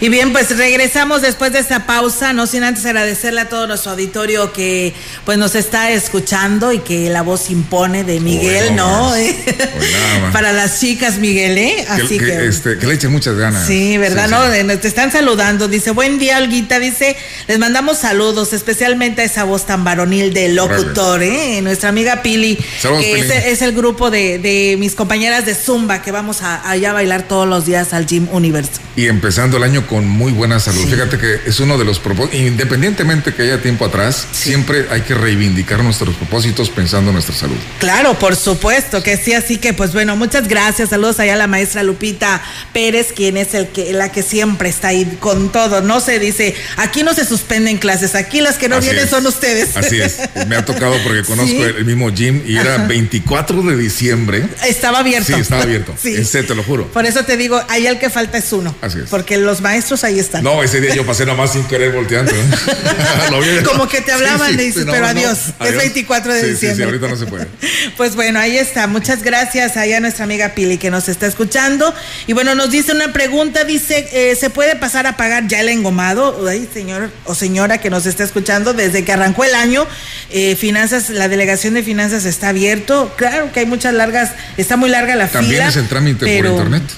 [0.00, 3.92] Y bien, pues regresamos después de esta pausa, no sin antes agradecerle a todo nuestro
[3.92, 4.94] auditorio que
[5.24, 9.10] pues nos está escuchando y que la voz impone de Miguel, ¿no?
[10.20, 10.32] más.
[10.32, 11.86] Para las chicas, Miguel, ¿eh?
[11.88, 12.26] Así que, que...
[12.26, 13.66] que, este, que le echen muchas ganas.
[13.66, 14.26] Sí, ¿verdad?
[14.26, 14.78] Sí, no, sí.
[14.80, 15.66] Te están saludando.
[15.66, 16.78] Dice, buen día, Olguita.
[16.78, 17.16] Dice,
[17.46, 21.60] les mandamos saludos, especialmente a esa voz tan varonil de locutor, ¿eh?
[21.62, 23.30] Nuestra amiga Pili, Saludos, que Pili.
[23.32, 26.92] es, es el grupo de, de mis compañeras de Zumba, que vamos a, allá a
[26.92, 28.72] bailar todos los días al Gym Universe.
[28.94, 30.86] Y empezando el año con muy buena salud.
[30.88, 35.14] Fíjate que es uno de los propósitos, independientemente que haya tiempo atrás, siempre hay que
[35.14, 37.56] reivindicar nuestros propósitos pensando en nuestra salud.
[37.78, 40.90] Claro, por supuesto que sí, así que pues bueno, muchas gracias.
[40.90, 44.88] Saludos allá a la maestra Lupita Pérez, quien es el que la que siempre está
[44.88, 45.80] ahí con todo.
[45.82, 49.10] No se dice, aquí no se suspenden clases, aquí las que no Así vienen es.
[49.10, 49.76] son ustedes.
[49.76, 50.18] Así es.
[50.48, 51.62] Me ha tocado porque conozco Sí.
[51.62, 52.86] el mismo gym y era Ajá.
[52.86, 54.44] 24 de diciembre.
[54.66, 55.26] Estaba abierto.
[55.32, 55.94] Sí, estaba abierto.
[56.02, 56.14] Sí.
[56.14, 56.86] Ese te lo juro.
[56.88, 58.74] Por eso te digo, ahí el que falta es uno.
[58.82, 59.08] Así es.
[59.08, 60.42] Porque los maestros ahí están.
[60.44, 62.32] No, ese día yo pasé nomás sin querer volteando.
[62.32, 63.62] ¿eh?
[63.64, 65.06] Como que te hablaban, Sí, le dices, sí, pero no.
[65.08, 66.76] adiós, es 24 de Sí, diciembre.
[66.76, 67.46] Sí, ahorita no se puede.
[67.96, 68.86] Pues bueno, ahí está.
[68.86, 71.94] Muchas gracias allá a nuestra amiga Pili que nos está escuchando.
[72.26, 75.68] Y bueno, nos dice una pregunta, dice, eh, ¿se puede pasar a pagar ya el
[75.70, 76.46] engomado?
[76.48, 79.86] Ay, señor o señora que nos está escuchando, desde que arrancó el año,
[80.30, 83.12] eh, finanzas, la delegación de finanzas está abierto.
[83.16, 85.68] Claro que hay muchas largas, está muy larga la También fila.
[85.68, 86.90] es el trámite pero- por internet.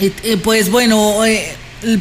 [0.00, 1.24] eh, pues bueno,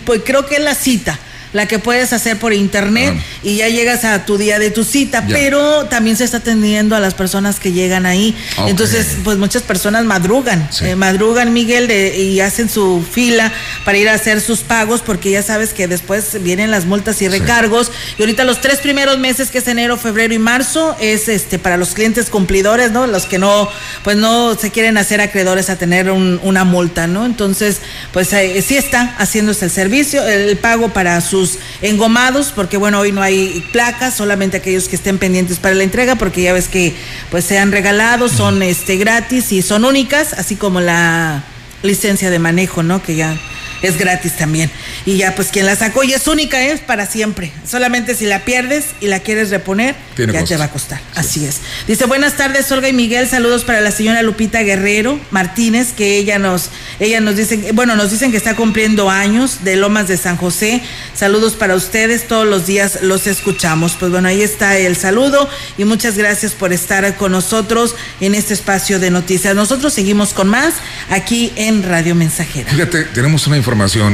[0.05, 1.17] pues creo que es la cita.
[1.51, 5.25] La que puedes hacer por internet y ya llegas a tu día de tu cita,
[5.27, 5.33] Ya.
[5.35, 8.35] pero también se está atendiendo a las personas que llegan ahí.
[8.67, 13.51] Entonces, pues muchas personas madrugan, eh, madrugan, Miguel, de- y hacen su fila
[13.83, 17.27] para ir a hacer sus pagos, porque ya sabes que después vienen las multas y
[17.27, 17.91] recargos.
[18.17, 21.77] Y ahorita los tres primeros meses, que es enero, febrero y marzo, es este para
[21.77, 23.07] los clientes cumplidores, ¿no?
[23.07, 23.69] Los que no,
[24.03, 27.25] pues no se quieren hacer acreedores a tener un- una multa, ¿no?
[27.25, 27.77] Entonces,
[28.13, 33.11] pues eh, sí está haciéndose el servicio, el pago para sus engomados, porque bueno, hoy
[33.11, 36.93] no hay placas, solamente aquellos que estén pendientes para la entrega, porque ya ves que
[37.31, 41.43] pues se han regalado, son este gratis y son únicas, así como la
[41.81, 43.01] licencia de manejo, ¿no?
[43.01, 43.39] Que ya
[43.81, 44.69] es gratis también.
[45.05, 47.51] Y ya pues quien la sacó y es única, es para siempre.
[47.65, 50.99] Solamente si la pierdes y la quieres reponer, Tiene ya te va a costar.
[51.15, 51.57] Así es.
[51.87, 53.27] Dice, buenas tardes, Olga y Miguel.
[53.27, 56.69] Saludos para la señora Lupita Guerrero Martínez, que ella nos,
[56.99, 60.81] ella nos dicen, bueno, nos dicen que está cumpliendo años de Lomas de San José.
[61.13, 63.95] Saludos para ustedes, todos los días los escuchamos.
[63.99, 68.53] Pues bueno, ahí está el saludo y muchas gracias por estar con nosotros en este
[68.53, 69.55] espacio de noticias.
[69.55, 70.73] Nosotros seguimos con más
[71.09, 72.69] aquí en Radio Mensajera.
[72.69, 73.68] Fíjate, tenemos una información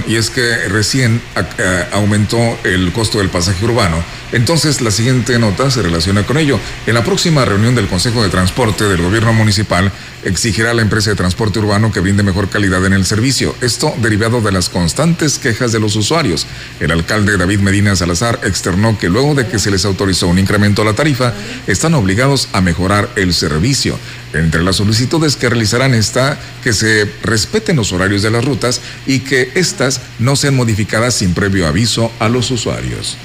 [0.08, 4.03] y es que recién a- aumentó el costo del pasaje urbano.
[4.32, 6.60] Entonces, la siguiente nota se relaciona con ello.
[6.88, 9.91] En la próxima reunión del Consejo de Transporte del Gobierno Municipal,
[10.26, 13.56] exigirá a la empresa de transporte urbano que brinde mejor calidad en el servicio.
[13.62, 16.46] Esto derivado de las constantes quejas de los usuarios.
[16.80, 20.82] El alcalde David Medina Salazar externó que luego de que se les autorizó un incremento
[20.82, 21.34] a la tarifa,
[21.68, 23.98] están obligados a mejorar el servicio.
[24.34, 29.20] Entre las solicitudes que realizarán está que se respeten los horarios de las rutas y
[29.20, 33.18] que éstas no sean modificadas sin previo aviso a los usuarios.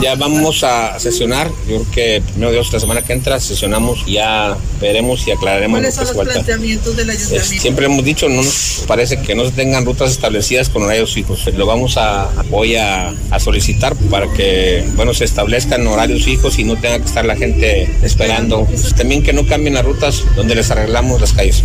[0.00, 4.14] Ya vamos a sesionar, yo creo que primero Dios la semana que entra sesionamos y
[4.14, 7.60] ya veremos y aclararemos ¿Cuáles son los planteamientos del ayuntamiento?
[7.60, 11.46] siempre hemos dicho, no nos parece que no se tengan rutas establecidas con horarios fijos.
[11.54, 16.64] Lo vamos a, voy a, a solicitar para que, bueno, se establezcan horarios fijos y
[16.64, 18.66] no tenga que estar la gente esperando.
[18.96, 21.64] También que no cambien las rutas donde les arreglamos las calles.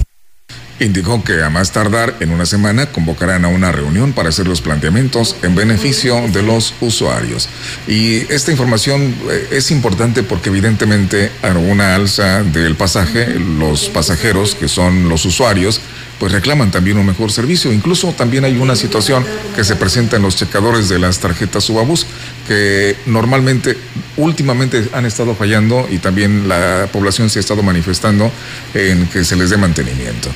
[0.77, 4.59] Indicó que a más tardar en una semana convocarán a una reunión para hacer los
[4.59, 7.47] planteamientos en beneficio de los usuarios.
[7.87, 14.53] Y esta información eh, es importante porque evidentemente a una alza del pasaje, los pasajeros
[14.53, 15.79] que son los usuarios,
[16.19, 17.71] pues reclaman también un mejor servicio.
[17.71, 22.05] Incluso también hay una situación que se presenta en los checadores de las tarjetas Subabús
[22.47, 23.77] que normalmente,
[24.17, 28.29] últimamente han estado fallando y también la población se ha estado manifestando
[28.73, 30.29] en que se les dé mantenimiento.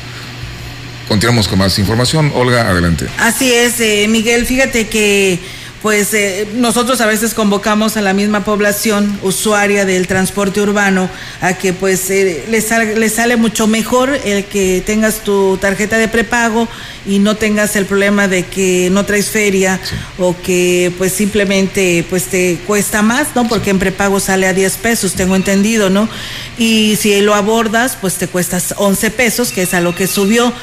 [1.10, 2.32] Continuamos con más información.
[2.36, 3.08] Olga, adelante.
[3.18, 5.40] Así es, eh, Miguel, fíjate que
[5.82, 11.10] pues eh, nosotros a veces convocamos a la misma población usuaria del transporte urbano
[11.42, 16.10] a que pues eh, les, sale, sale mucho mejor el que tengas tu tarjeta de
[16.10, 16.68] prepago
[17.08, 19.80] y no tengas el problema de que no traes feria
[20.20, 23.48] o que pues simplemente pues te cuesta más, ¿no?
[23.48, 26.08] Porque en prepago sale a 10 pesos, tengo entendido, ¿no?
[26.58, 30.54] Y si lo abordas pues te cuestas 11 pesos, que es a lo que subió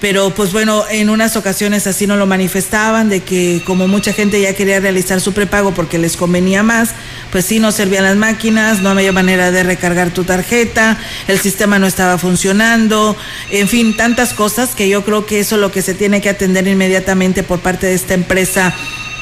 [0.00, 4.40] pero pues bueno, en unas ocasiones así no lo manifestaban, de que como mucha gente
[4.40, 6.90] ya quería realizar su prepago porque les convenía más,
[7.32, 11.78] pues sí, no servían las máquinas, no había manera de recargar tu tarjeta, el sistema
[11.78, 13.16] no estaba funcionando,
[13.50, 16.28] en fin, tantas cosas que yo creo que eso es lo que se tiene que
[16.28, 18.74] atender inmediatamente por parte de esta empresa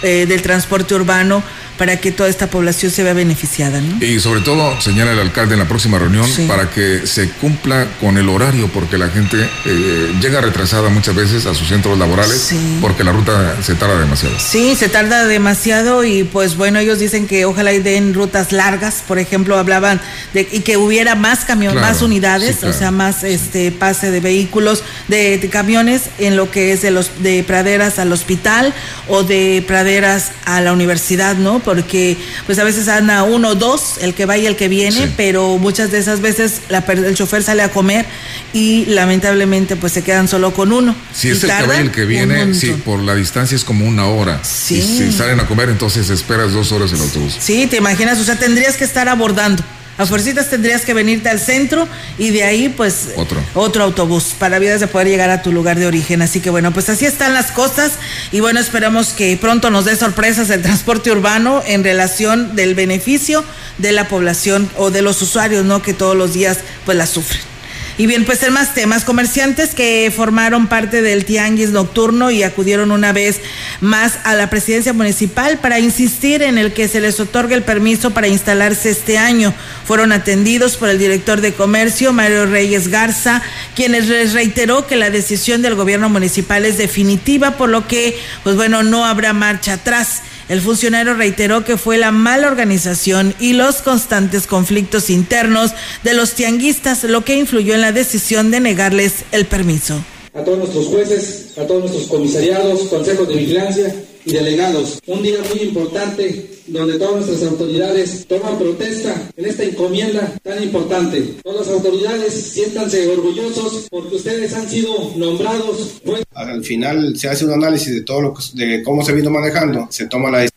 [0.03, 1.43] eh, del transporte urbano
[1.79, 3.81] para que toda esta población se vea beneficiada.
[3.81, 4.05] ¿no?
[4.05, 8.18] Y sobre todo, señala el alcalde en la próxima reunión, para que se cumpla con
[8.18, 13.05] el horario, porque la gente eh, llega retrasada muchas veces a sus centros laborales, porque
[13.05, 14.35] la ruta se tarda demasiado.
[14.39, 19.03] Sí, se tarda demasiado y pues bueno, ellos dicen que ojalá y den rutas largas,
[19.07, 20.01] por ejemplo, hablaban
[20.33, 24.83] de y que hubiera más camiones, más unidades, o sea, más este pase de vehículos,
[25.09, 28.75] de, camiones en lo que es de los de praderas al hospital
[29.09, 31.61] o de praderas a la universidad, ¿no?
[31.65, 35.12] Porque pues a veces anda uno o dos, el que va y el que viene,
[35.17, 38.07] pero muchas de esas veces la, el chofer sale a comer
[38.53, 40.95] y lamentablemente pues se quedan solo con uno.
[41.12, 43.87] Si es el que va y el que viene, sí, por la distancia es como
[43.87, 44.41] una hora.
[44.45, 44.81] Sí.
[44.81, 47.37] si salen a comer, entonces esperas dos horas el autobús.
[47.39, 49.62] Sí, te imaginas, o sea, tendrías que estar abordando.
[49.97, 51.87] A fuercitas tendrías que venirte al centro
[52.19, 55.79] y de ahí pues otro, otro autobús para vidas de poder llegar a tu lugar
[55.79, 56.21] de origen.
[56.21, 57.93] Así que bueno, pues así están las cosas
[58.33, 63.45] y bueno, esperamos que pronto nos dé sorpresas el transporte urbano en relación del beneficio
[63.79, 65.81] de la población o de los usuarios, ¿no?
[65.81, 67.54] Que todos los días pues la sufren.
[67.97, 72.91] Y bien, pues en más temas, comerciantes que formaron parte del tianguis nocturno y acudieron
[72.91, 73.41] una vez
[73.81, 78.11] más a la presidencia municipal para insistir en el que se les otorgue el permiso
[78.11, 79.55] para instalarse este año.
[79.87, 83.43] Fueron atendidos por el director de comercio, Mario Reyes Garza,
[83.77, 88.57] quienes les reiteró que la decisión del gobierno municipal es definitiva, por lo que, pues
[88.57, 90.23] bueno, no habrá marcha atrás.
[90.49, 95.73] El funcionario reiteró que fue la mala organización y los constantes conflictos internos
[96.03, 100.05] de los tianguistas lo que influyó en la decisión de negarles el permiso.
[100.35, 105.01] A todos nuestros jueces, a todos nuestros comisariados, consejos de vigilancia y delegados.
[105.07, 111.20] Un día muy importante donde todas nuestras autoridades toman protesta en esta encomienda tan importante.
[111.43, 116.01] Todas las autoridades siéntanse orgullosos porque ustedes han sido nombrados.
[116.33, 119.87] Al final se hace un análisis de todo lo que, de cómo se vino manejando,
[119.91, 120.54] se toma la decisión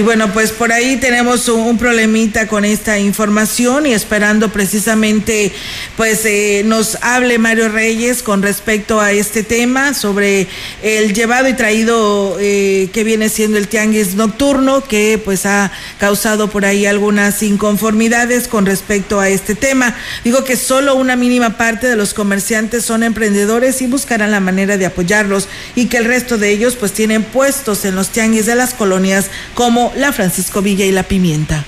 [0.00, 5.52] y bueno, pues por ahí tenemos un, problemita con esta información y esperando precisamente
[5.94, 10.48] pues eh, nos hable Mario Reyes con respecto a este tema sobre
[10.82, 16.48] el llevado y traído eh, que viene siendo el tianguis nocturno que pues ha causado
[16.48, 19.94] por ahí algunas inconformidades con respecto a este tema.
[20.24, 24.78] Digo que solo una mínima parte de los comerciantes son emprendedores y buscarán la manera
[24.78, 25.46] de apoyarlos
[25.76, 29.26] y que el resto de ellos pues tienen puestos en los tianguis de las colonias
[29.52, 31.64] como la Francisco Villa y la Pimienta.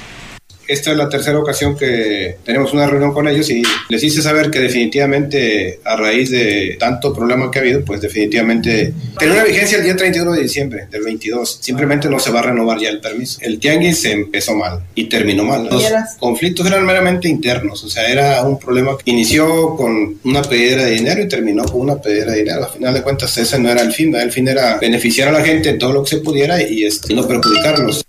[0.72, 4.50] Esta es la tercera ocasión que tenemos una reunión con ellos y les hice saber
[4.50, 9.78] que definitivamente a raíz de tanto problema que ha habido, pues definitivamente tiene una vigencia
[9.78, 11.58] el día 31 de diciembre del 22.
[11.60, 13.38] Simplemente no se va a renovar ya el permiso.
[13.42, 15.68] El tianguis se empezó mal y terminó mal.
[15.70, 15.84] Los
[16.18, 20.92] conflictos eran meramente internos, o sea, era un problema que inició con una pedida de
[20.92, 22.64] dinero y terminó con una pedida de dinero.
[22.64, 25.44] Al final de cuentas ese no era el fin, el fin era beneficiar a la
[25.44, 28.04] gente en todo lo que se pudiera y este, no perjudicarlos.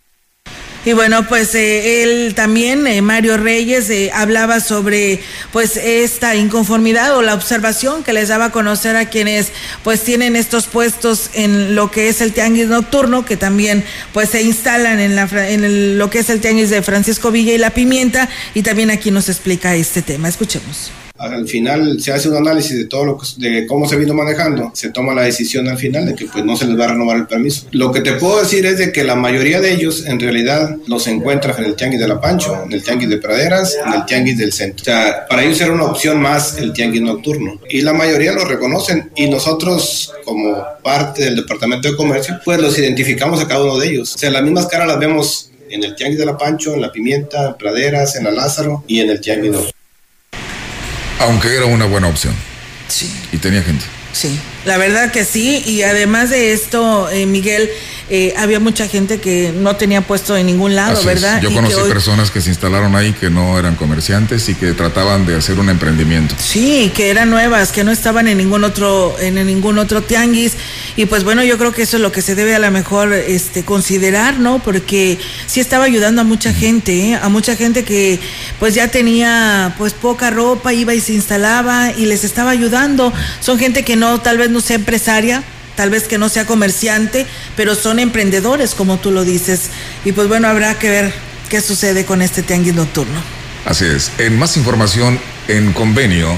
[0.86, 5.22] Y bueno, pues eh, él también, eh, Mario Reyes, eh, hablaba sobre
[5.52, 9.54] pues esta inconformidad o la observación que les daba a conocer a quienes
[9.84, 14.42] pues tienen estos puestos en lo que es el tianguis nocturno, que también pues se
[14.42, 18.28] instalan en, la, en lo que es el tianguis de Francisco Villa y La Pimienta,
[18.54, 20.28] y también aquí nos explica este tema.
[20.28, 20.92] Escuchemos
[21.32, 24.72] al final se hace un análisis de todo lo que, de cómo se vino manejando,
[24.74, 27.18] se toma la decisión al final de que pues no se les va a renovar
[27.18, 27.68] el permiso.
[27.72, 31.08] Lo que te puedo decir es de que la mayoría de ellos en realidad los
[31.08, 34.38] encuentras en el tianguis de La Pancho, en el tianguis de Praderas, en el tianguis
[34.38, 34.82] del centro.
[34.82, 38.46] O sea, para ellos era una opción más el tianguis nocturno y la mayoría lo
[38.46, 43.78] reconocen y nosotros como parte del departamento de comercio pues los identificamos a cada uno
[43.78, 44.16] de ellos.
[44.16, 46.92] O sea, las mismas caras las vemos en el tianguis de La Pancho, en La
[46.92, 49.83] Pimienta, en Praderas, en La Lázaro y en el tianguis nocturno.
[51.20, 52.34] Aunque era una buena opción.
[52.88, 53.12] Sí.
[53.32, 53.86] Y tenía gente.
[54.12, 55.64] Sí, la verdad que sí.
[55.66, 57.70] Y además de esto, eh, Miguel,
[58.10, 61.42] eh, había mucha gente que no tenía puesto en ningún lado, ¿verdad?
[61.42, 65.36] Yo conocí personas que se instalaron ahí que no eran comerciantes y que trataban de
[65.36, 66.36] hacer un emprendimiento.
[66.38, 70.54] Sí, que eran nuevas, que no estaban en ningún otro, en ningún otro tianguis.
[70.96, 73.14] Y pues bueno, yo creo que eso es lo que se debe a lo mejor
[73.14, 74.60] este, considerar, ¿no?
[74.62, 77.16] Porque sí estaba ayudando a mucha gente, ¿eh?
[77.16, 78.20] a mucha gente que
[78.60, 83.14] pues ya tenía pues poca ropa, iba y se instalaba y les estaba ayudando.
[83.40, 85.44] Son gente que no, tal vez no sea empresaria,
[85.76, 87.26] tal vez que no sea comerciante,
[87.58, 89.70] pero son emprendedores, como tú lo dices.
[90.06, 91.14] Y pues bueno, habrá que ver
[91.50, 93.20] qué sucede con este tianguis nocturno.
[93.66, 94.12] Así es.
[94.18, 96.30] En más información, en convenio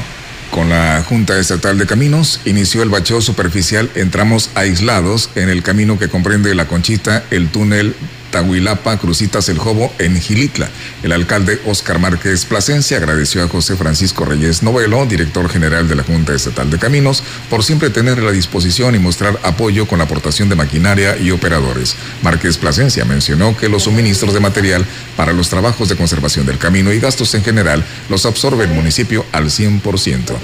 [0.51, 5.63] con la Junta Estatal de Caminos, inició el bacheo superficial en tramos aislados en el
[5.63, 7.95] camino que comprende la Conchita, el túnel
[8.35, 10.69] Tahuilapa, Crucitas El Jobo, en Gilitla.
[11.03, 16.03] El alcalde Oscar Márquez Plasencia agradeció a José Francisco Reyes Novelo, director general de la
[16.03, 20.49] Junta Estatal de Caminos, por siempre tener la disposición y mostrar apoyo con la aportación
[20.49, 21.95] de maquinaria y operadores.
[22.23, 26.91] Márquez Plasencia mencionó que los suministros de material para los trabajos de conservación del camino
[26.91, 30.35] y gastos en general los absorbe el municipio al 100%.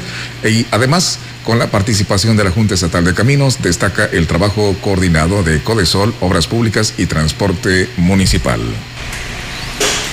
[0.45, 5.43] Y además, con la participación de la Junta Estatal de Caminos, destaca el trabajo coordinado
[5.43, 8.61] de Codesol, Obras Públicas y Transporte Municipal.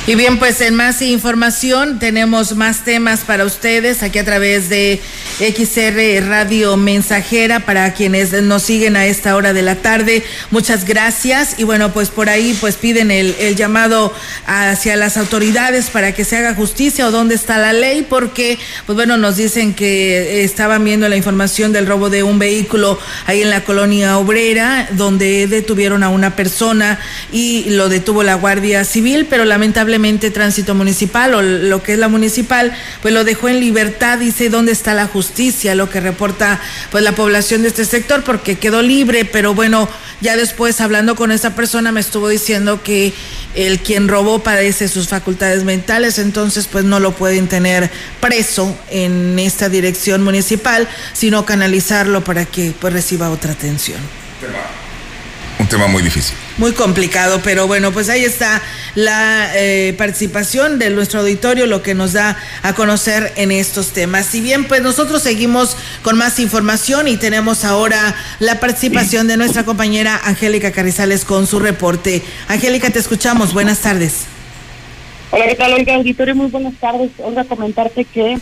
[0.09, 5.03] Y bien, pues en más información tenemos más temas para ustedes aquí a través de
[5.39, 10.25] XR Radio Mensajera para quienes nos siguen a esta hora de la tarde.
[10.51, 11.59] Muchas gracias.
[11.59, 14.15] Y bueno, pues por ahí pues piden el, llamado
[14.47, 18.97] hacia las autoridades para que se haga justicia o dónde está la ley, porque pues
[18.97, 23.51] bueno, nos dicen que estaban viendo la información del robo de un vehículo ahí en
[23.51, 26.99] la colonia obrera, donde detuvieron a una persona
[27.31, 29.98] y lo detuvo la Guardia Civil, pero lamentablemente
[30.33, 32.73] tránsito municipal o lo que es la municipal,
[33.03, 37.13] pues lo dejó en libertad, dice dónde está la justicia, lo que reporta pues la
[37.13, 39.89] población de este sector, porque quedó libre, pero bueno,
[40.21, 43.13] ya después hablando con esa persona me estuvo diciendo que
[43.55, 47.91] el quien robó padece sus facultades mentales, entonces pues no lo pueden tener
[48.21, 53.99] preso en esta dirección municipal, sino canalizarlo para que pues reciba otra atención
[55.59, 56.37] un tema muy difícil.
[56.59, 58.61] Muy complicado, pero bueno, pues ahí está
[58.97, 64.27] la eh, participación de nuestro auditorio, lo que nos da a conocer en estos temas.
[64.27, 69.65] Si bien, pues nosotros seguimos con más información y tenemos ahora la participación de nuestra
[69.65, 72.23] compañera Angélica Carrizales con su reporte.
[72.49, 73.53] Angélica, te escuchamos.
[73.53, 74.25] Buenas tardes.
[75.31, 76.35] Hola, ¿qué tal, Olga Auditorio?
[76.35, 77.11] Muy buenas tardes.
[77.19, 78.37] Olga, comentarte que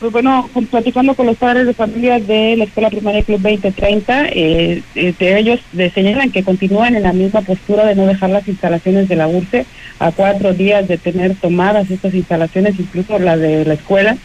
[0.00, 4.82] pues bueno, platicando con los padres de familia de la Escuela Primaria Club 2030, eh,
[4.94, 5.60] eh, de ellos
[5.94, 9.66] señalan que continúan en la misma postura de no dejar las instalaciones de la URCE
[9.98, 14.16] a cuatro días de tener tomadas estas instalaciones, incluso la de la escuela.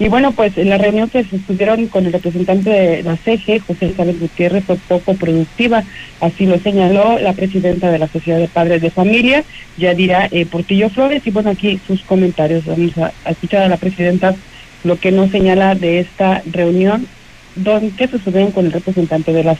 [0.00, 3.60] Y bueno, pues en la reunión que se estuvieron con el representante de la CG,
[3.60, 5.84] José Isabel Gutiérrez, fue poco productiva.
[6.20, 9.44] Así lo señaló la presidenta de la Sociedad de Padres de Familia,
[9.76, 11.26] Yadira eh, Portillo Flores.
[11.26, 12.64] Y bueno, aquí sus comentarios.
[12.64, 14.34] Vamos a escuchar a la presidenta
[14.84, 17.06] lo que nos señala de esta reunión,
[17.56, 19.58] don, ¿qué sucedió con el representante de las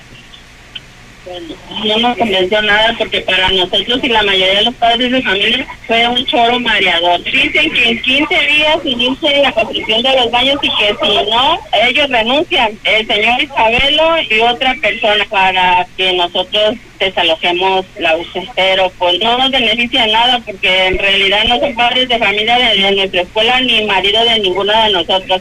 [1.85, 5.67] no nos convenció nada porque para nosotros y la mayoría de los padres de familia
[5.87, 7.23] fue un choro mareador.
[7.25, 11.59] Dicen que en 15 días inicia la construcción de los baños y que si no,
[11.89, 18.49] ellos renuncian, el señor Isabelo y otra persona para que nosotros desalojemos la UCE.
[18.55, 22.93] Pero pues no nos beneficia nada porque en realidad no son padres de familia de
[22.93, 25.41] nuestra escuela ni marido de ninguno de nosotros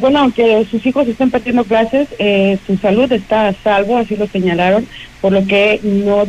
[0.00, 4.26] bueno, aunque sus hijos estén perdiendo clases, eh, su salud está a salvo, así lo
[4.26, 4.86] señalaron,
[5.20, 6.24] por lo que no,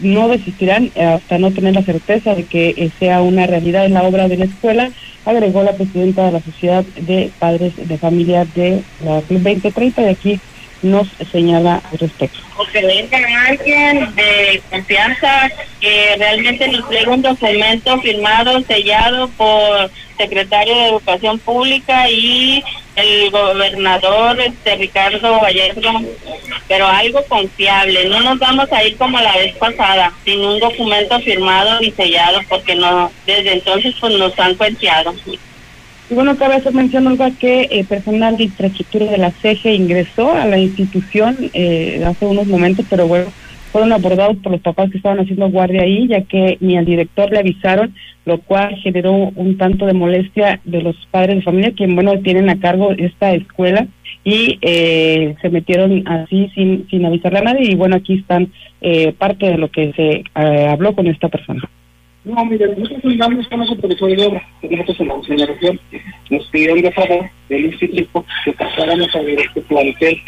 [0.00, 4.02] no desistirán hasta no tener la certeza de que eh, sea una realidad en la
[4.02, 4.90] obra de la escuela,
[5.24, 10.10] agregó la presidenta de la Sociedad de Padres de Familia de la Club 2030 de
[10.10, 10.40] aquí
[10.82, 12.38] nos señala al respecto.
[12.56, 13.18] O que venga
[13.48, 21.38] alguien de confianza que realmente nos traiga un documento firmado, sellado por secretario de Educación
[21.38, 22.62] Pública y
[22.96, 26.02] el gobernador este Ricardo Vallejo,
[26.68, 28.08] pero algo confiable.
[28.08, 32.40] No nos vamos a ir como la vez pasada, sin un documento firmado ni sellado,
[32.48, 35.14] porque no desde entonces pues nos han cuenteado.
[36.12, 40.34] Y bueno, cabe hacer mención, Olga, que eh, personal de infraestructura de la CEGE ingresó
[40.34, 43.32] a la institución eh, hace unos momentos, pero bueno,
[43.72, 47.30] fueron abordados por los papás que estaban haciendo guardia ahí, ya que ni al director
[47.30, 47.94] le avisaron,
[48.26, 52.50] lo cual generó un tanto de molestia de los padres de familia, quien, bueno, tienen
[52.50, 53.86] a cargo esta escuela
[54.22, 58.52] y eh, se metieron así sin, sin avisarle a nadie y bueno, aquí están
[58.82, 61.62] eh, parte de lo que se eh, habló con esta persona.
[62.24, 65.80] No, mire, nosotros no estamos supervisores de obra, nosotros en la señalación
[66.30, 70.22] nos pidieron de favor del instituto que pasáramos a ver este plantel,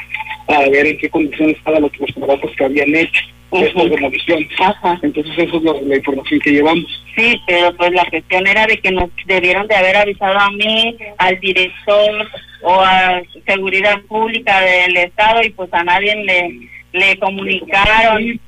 [0.49, 3.21] a ver en qué condiciones estaban los, los trabajos que habían hecho,
[3.53, 4.45] esta demolición.
[4.59, 4.99] Ajá.
[5.05, 7.05] Entonces eso es lo- la información que llevamos.
[7.15, 10.97] Sí, pero pues la cuestión era de que nos debieron de haber avisado a mí,
[11.19, 12.29] al director
[12.63, 18.41] o a Seguridad Pública del Estado y pues a nadie le, le comunicaron.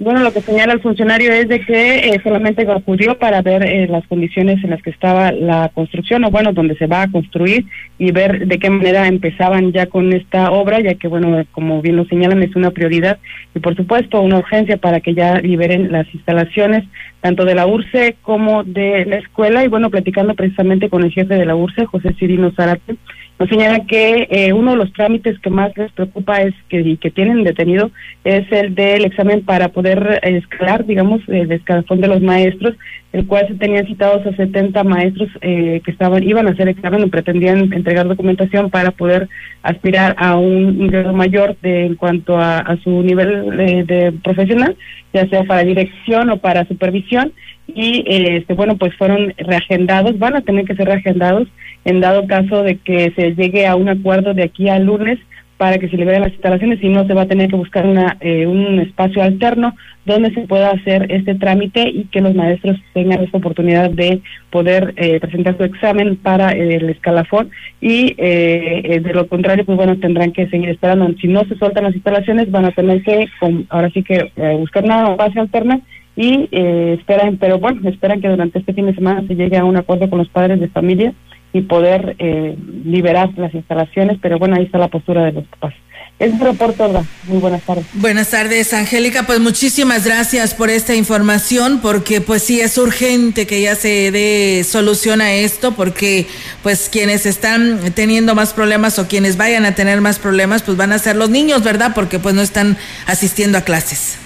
[0.00, 3.86] Bueno, lo que señala el funcionario es de que eh, solamente acudió para ver eh,
[3.86, 7.64] las condiciones en las que estaba la construcción, o bueno, donde se va a construir
[7.96, 11.94] y ver de qué manera empezaban ya con esta obra, ya que, bueno, como bien
[11.94, 13.18] lo señalan, es una prioridad
[13.54, 16.82] y, por supuesto, una urgencia para que ya liberen las instalaciones,
[17.20, 19.64] tanto de la URCE como de la escuela.
[19.64, 22.96] Y, bueno, platicando precisamente con el jefe de la URCE, José Cirino Zárate,
[23.38, 26.96] nos señala que eh, uno de los trámites que más les preocupa es que, y
[26.96, 27.90] que tienen detenido
[28.22, 32.76] es el del examen para poder eh, escalar, digamos, el escalafón de los maestros,
[33.12, 37.02] el cual se tenían citados a 70 maestros eh, que estaban iban a hacer examen
[37.02, 39.28] o pretendían entregar documentación para poder
[39.62, 44.76] aspirar a un grado mayor de, en cuanto a, a su nivel eh, de profesional,
[45.12, 47.32] ya sea para dirección o para supervisión
[47.66, 51.48] y eh, bueno pues fueron reagendados van a tener que ser reagendados
[51.84, 55.18] en dado caso de que se llegue a un acuerdo de aquí al lunes
[55.56, 58.16] para que se liberen las instalaciones y no se va a tener que buscar una,
[58.20, 63.22] eh, un espacio alterno donde se pueda hacer este trámite y que los maestros tengan
[63.22, 67.50] esta oportunidad de poder eh, presentar su examen para el escalafón
[67.80, 71.08] y eh, eh, de lo contrario pues bueno tendrán que seguir esperando.
[71.20, 73.28] Si no se sueltan las instalaciones van a tener que
[73.70, 75.80] ahora sí que eh, buscar una base alterna
[76.16, 79.64] y eh, esperan, pero bueno, esperan que durante este fin de semana se llegue a
[79.64, 81.12] un acuerdo con los padres de familia
[81.52, 85.74] y poder eh, liberar las instalaciones, pero bueno, ahí está la postura de los papás.
[86.18, 86.84] Es un reporte.
[87.26, 87.84] Muy buenas tardes.
[87.94, 89.24] Buenas tardes, Angélica.
[89.24, 94.62] Pues muchísimas gracias por esta información, porque pues sí es urgente que ya se dé
[94.64, 96.26] solución a esto, porque
[96.62, 100.92] pues quienes están teniendo más problemas o quienes vayan a tener más problemas, pues van
[100.92, 101.92] a ser los niños, ¿verdad?
[101.96, 104.23] Porque pues no están asistiendo a clases.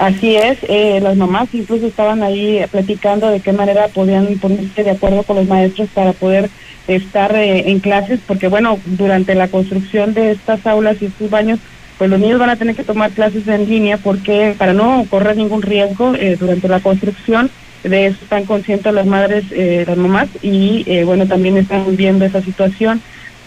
[0.00, 4.92] Así es, eh, las mamás incluso estaban ahí platicando de qué manera podían ponerse de
[4.92, 6.48] acuerdo con los maestros para poder
[6.88, 11.58] estar eh, en clases, porque bueno, durante la construcción de estas aulas y estos baños,
[11.98, 15.36] pues los niños van a tener que tomar clases en línea porque para no correr
[15.36, 17.50] ningún riesgo eh, durante la construcción,
[17.84, 22.40] de eso están conscientes las madres, eh, las mamás, y bueno, también están viendo esa
[22.40, 23.02] situación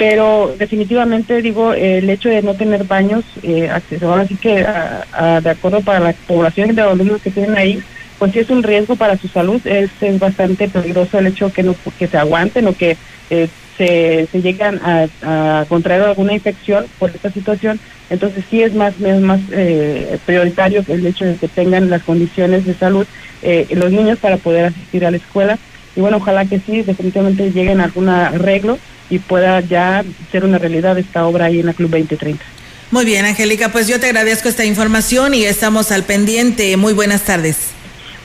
[0.06, 3.70] pero definitivamente digo el hecho de no tener baños eh,
[4.01, 7.80] ahora sí que a- a- de acuerdo para la población de alumnos que tienen ahí
[8.18, 11.64] pues sí es un riesgo para su salud es, es bastante peligroso el hecho que
[11.64, 12.97] no que se aguanten o que
[13.30, 17.82] eh, se, se llegan a, contraer alguna infección por esta situación.
[18.10, 22.78] Entonces sí es más más eh, prioritario el hecho de que tengan las condiciones de
[22.78, 23.08] salud
[23.41, 25.60] eh, los niños para poder asistir a la escuela
[25.96, 28.78] y bueno ojalá que sí definitivamente lleguen a algún arreglo
[29.10, 32.44] y pueda ya ser una realidad esta obra ahí en la Club 2030.
[32.91, 36.78] Muy bien, Angélica, pues yo te agradezco esta información y estamos al pendiente.
[36.78, 37.73] Muy buenas tardes.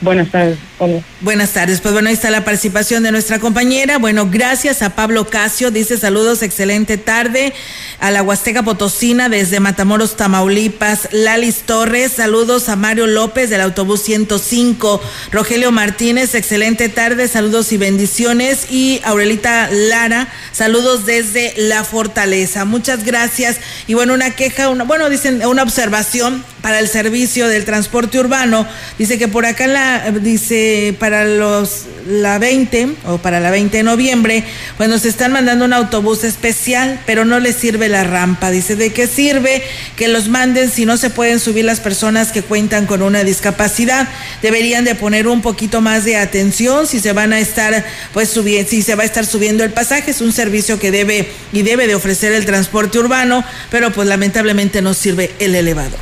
[0.01, 0.59] Buenas tardes.
[0.79, 1.03] Hola.
[1.21, 1.81] Buenas tardes.
[1.81, 3.99] Pues bueno, ahí está la participación de nuestra compañera.
[3.99, 5.73] Bueno, gracias a Pablo Casio.
[5.73, 7.53] Dice saludos, excelente tarde.
[7.99, 11.09] A la Huasteca Potosina desde Matamoros, Tamaulipas.
[11.11, 15.03] Lalis Torres, saludos a Mario López del autobús 105.
[15.33, 17.27] Rogelio Martínez, excelente tarde.
[17.27, 18.71] Saludos y bendiciones.
[18.71, 22.65] Y Aurelita Lara, saludos desde La Fortaleza.
[22.65, 23.57] Muchas gracias.
[23.89, 28.67] Y bueno, una queja, una, bueno, dicen una observación para el servicio del transporte urbano.
[28.99, 33.83] Dice que por acá la dice para los la 20 o para la 20 de
[33.83, 34.45] noviembre,
[34.77, 38.51] pues nos están mandando un autobús especial, pero no les sirve la rampa.
[38.51, 39.63] Dice, ¿de qué sirve
[39.97, 44.09] que los manden si no se pueden subir las personas que cuentan con una discapacidad?
[44.43, 48.71] Deberían de poner un poquito más de atención si se van a estar pues subiendo,
[48.71, 51.87] si se va a estar subiendo el pasaje, es un servicio que debe y debe
[51.87, 55.99] de ofrecer el transporte urbano, pero pues lamentablemente no sirve el elevador.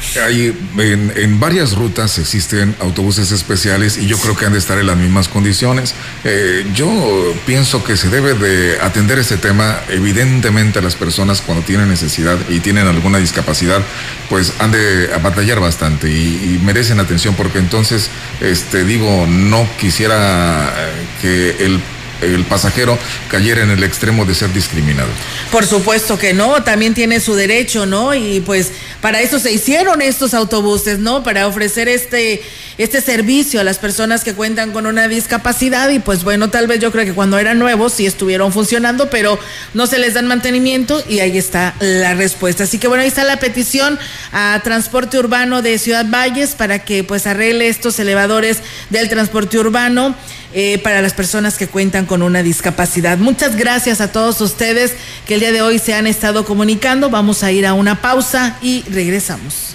[0.78, 4.96] En, varias rutas existen autobuses especiales y yo creo que han de estar en las
[4.96, 5.94] mismas condiciones.
[6.24, 9.80] Eh, yo pienso que se debe de atender este tema.
[9.88, 13.82] Evidentemente las personas cuando tienen necesidad y tienen alguna discapacidad,
[14.28, 20.72] pues han de batallar bastante y, merecen atención porque entonces, este, digo, no quisiera
[21.20, 21.80] que el
[22.22, 22.98] el pasajero
[23.30, 25.08] cayera en el extremo de ser discriminado.
[25.50, 28.14] Por supuesto que no, también tiene su derecho, ¿no?
[28.14, 31.22] Y pues para eso se hicieron estos autobuses, ¿no?
[31.22, 32.42] Para ofrecer este,
[32.78, 36.80] este servicio a las personas que cuentan con una discapacidad y pues bueno, tal vez
[36.80, 39.38] yo creo que cuando eran nuevos sí estuvieron funcionando, pero
[39.74, 42.64] no se les dan mantenimiento y ahí está la respuesta.
[42.64, 43.98] Así que bueno, ahí está la petición
[44.32, 48.58] a Transporte Urbano de Ciudad Valles para que pues arregle estos elevadores
[48.90, 50.14] del transporte urbano.
[50.52, 53.18] Eh, para las personas que cuentan con una discapacidad.
[53.18, 54.94] Muchas gracias a todos ustedes
[55.26, 57.10] que el día de hoy se han estado comunicando.
[57.10, 59.74] Vamos a ir a una pausa y regresamos.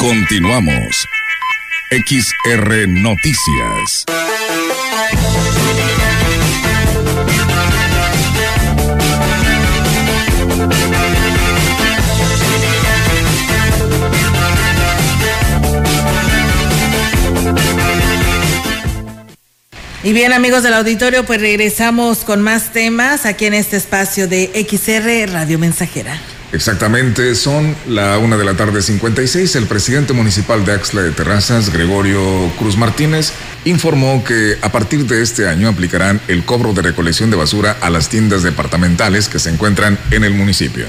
[0.00, 1.06] Continuamos.
[1.90, 4.06] XR Noticias.
[20.02, 24.50] Y bien amigos del auditorio, pues regresamos con más temas aquí en este espacio de
[24.66, 26.18] XR Radio Mensajera.
[26.52, 29.54] Exactamente, son la una de la tarde 56.
[29.54, 33.32] El presidente municipal de Axla de Terrazas, Gregorio Cruz Martínez,
[33.64, 37.88] informó que a partir de este año aplicarán el cobro de recolección de basura a
[37.88, 40.86] las tiendas departamentales que se encuentran en el municipio.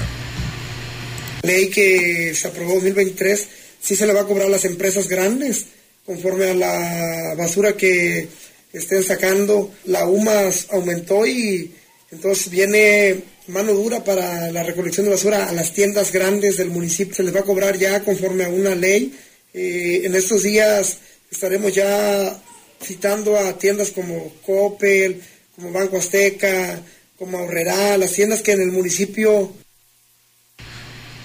[1.42, 3.48] Ley que se aprobó en 2023,
[3.80, 5.66] sí se le va a cobrar a las empresas grandes,
[6.04, 8.28] conforme a la basura que
[8.72, 9.72] estén sacando.
[9.84, 11.72] La UMAS aumentó y
[12.10, 17.14] entonces viene mano dura para la recolección de basura a las tiendas grandes del municipio.
[17.14, 19.14] Se les va a cobrar ya conforme a una ley.
[19.54, 20.98] Eh, en estos días
[21.30, 22.40] estaremos ya
[22.82, 25.20] citando a tiendas como Coppel,
[25.54, 26.80] como Banco Azteca,
[27.18, 29.52] como Ahorrera, las tiendas que en el municipio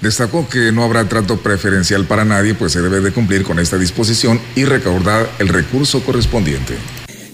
[0.02, 3.78] Destacó que no habrá trato preferencial para nadie, pues se debe de cumplir con esta
[3.78, 6.76] disposición y recaudar el recurso correspondiente.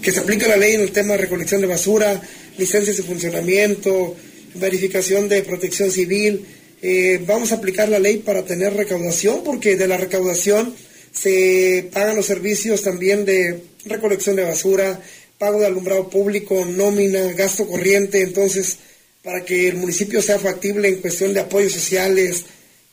[0.02, 2.22] Que se aplique la ley en el tema de recolección de basura,
[2.58, 4.16] licencias de funcionamiento,
[4.56, 6.46] verificación de protección civil.
[6.82, 10.76] Eh, vamos a aplicar la ley para tener recaudación, porque de la recaudación
[11.12, 15.00] se pagan los servicios también de recolección de basura,
[15.38, 18.78] pago de alumbrado público, nómina, gasto corriente, entonces
[19.24, 22.44] para que el municipio sea factible en cuestión de apoyos sociales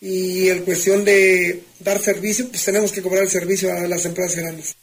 [0.01, 4.37] y en cuestión de dar servicio, pues tenemos que cobrar el servicio a las empresas
[4.37, 4.77] grandes.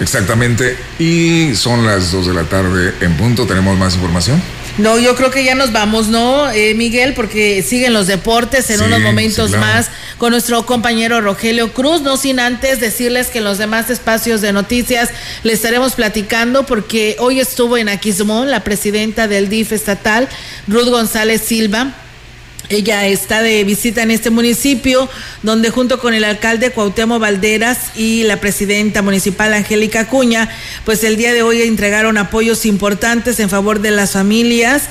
[0.00, 3.46] Exactamente, y son las 2 de la tarde en punto.
[3.46, 4.42] ¿Tenemos más información?
[4.78, 7.12] No, yo creo que ya nos vamos, ¿no, eh, Miguel?
[7.12, 12.40] Porque siguen los deportes en unos momentos más con nuestro compañero Rogelio Cruz, no sin
[12.40, 15.10] antes decirles que en los demás espacios de noticias
[15.42, 20.28] le estaremos platicando porque hoy estuvo en Aquismón la presidenta del DIF estatal,
[20.66, 21.94] Ruth González Silva
[22.74, 25.08] ella está de visita en este municipio,
[25.42, 30.48] donde junto con el alcalde Cuauhtémoc Valderas y la presidenta municipal Angélica Cuña,
[30.84, 34.84] pues el día de hoy entregaron apoyos importantes en favor de las familias,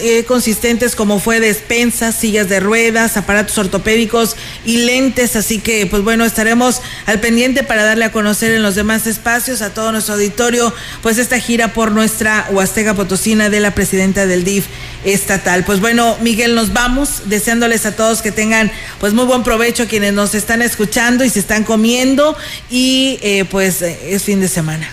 [0.00, 5.36] eh, consistentes como fue despensas, sillas de ruedas, aparatos ortopédicos y lentes.
[5.36, 9.62] Así que, pues bueno, estaremos al pendiente para darle a conocer en los demás espacios
[9.62, 14.44] a todo nuestro auditorio, pues esta gira por nuestra Huasteca Potosina de la presidenta del
[14.44, 14.66] DIF
[15.06, 15.64] estatal.
[15.64, 20.12] Pues bueno, Miguel, nos vamos deseándoles a todos que tengan pues muy buen provecho quienes
[20.12, 22.36] nos están escuchando y se están comiendo
[22.70, 24.88] y eh, pues eh, es fin de semana.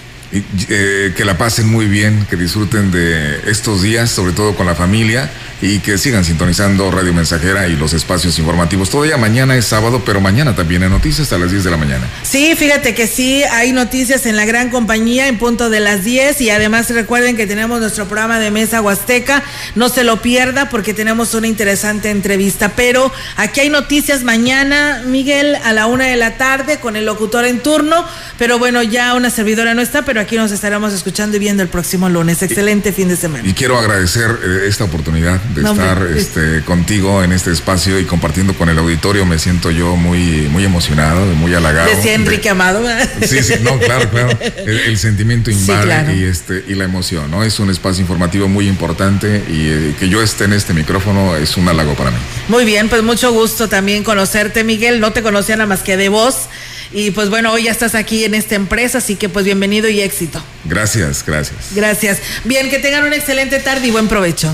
[0.69, 4.73] Eh, que la pasen muy bien, que disfruten de estos días, sobre todo con la
[4.73, 5.29] familia,
[5.61, 8.89] y que sigan sintonizando Radio Mensajera y los espacios informativos.
[8.89, 12.07] Todavía mañana es sábado, pero mañana también hay noticias a las 10 de la mañana.
[12.23, 16.41] Sí, fíjate que sí, hay noticias en la gran compañía en punto de las 10
[16.41, 19.43] y además recuerden que tenemos nuestro programa de Mesa Huasteca,
[19.75, 25.55] no se lo pierda porque tenemos una interesante entrevista, pero aquí hay noticias mañana, Miguel,
[25.63, 28.05] a la una de la tarde con el locutor en turno,
[28.37, 31.69] pero bueno, ya una servidora no está, pero aquí nos estaremos escuchando y viendo el
[31.69, 32.41] próximo lunes.
[32.41, 33.47] Excelente fin de semana.
[33.47, 38.53] Y quiero agradecer eh, esta oportunidad de estar este, contigo en este espacio y compartiendo
[38.53, 39.25] con el auditorio.
[39.25, 41.89] Me siento yo muy, muy emocionado, muy halagado.
[41.89, 42.83] Decía Enrique Amado.
[43.21, 44.37] Sí, sí, no, claro, claro.
[44.65, 47.43] El, sentimiento invade y, este, y la emoción, ¿no?
[47.43, 51.57] Es un espacio informativo muy importante y eh, que yo esté en este micrófono es
[51.57, 52.17] un halago para mí.
[52.47, 54.99] Muy bien, pues mucho gusto también conocerte, Miguel.
[54.99, 56.47] No te conocía nada más que de voz.
[56.91, 60.01] Y pues bueno, hoy ya estás aquí en esta empresa, así que pues bienvenido y
[60.01, 60.43] éxito.
[60.65, 61.57] Gracias, gracias.
[61.73, 62.19] Gracias.
[62.43, 64.53] Bien, que tengan una excelente tarde y buen provecho.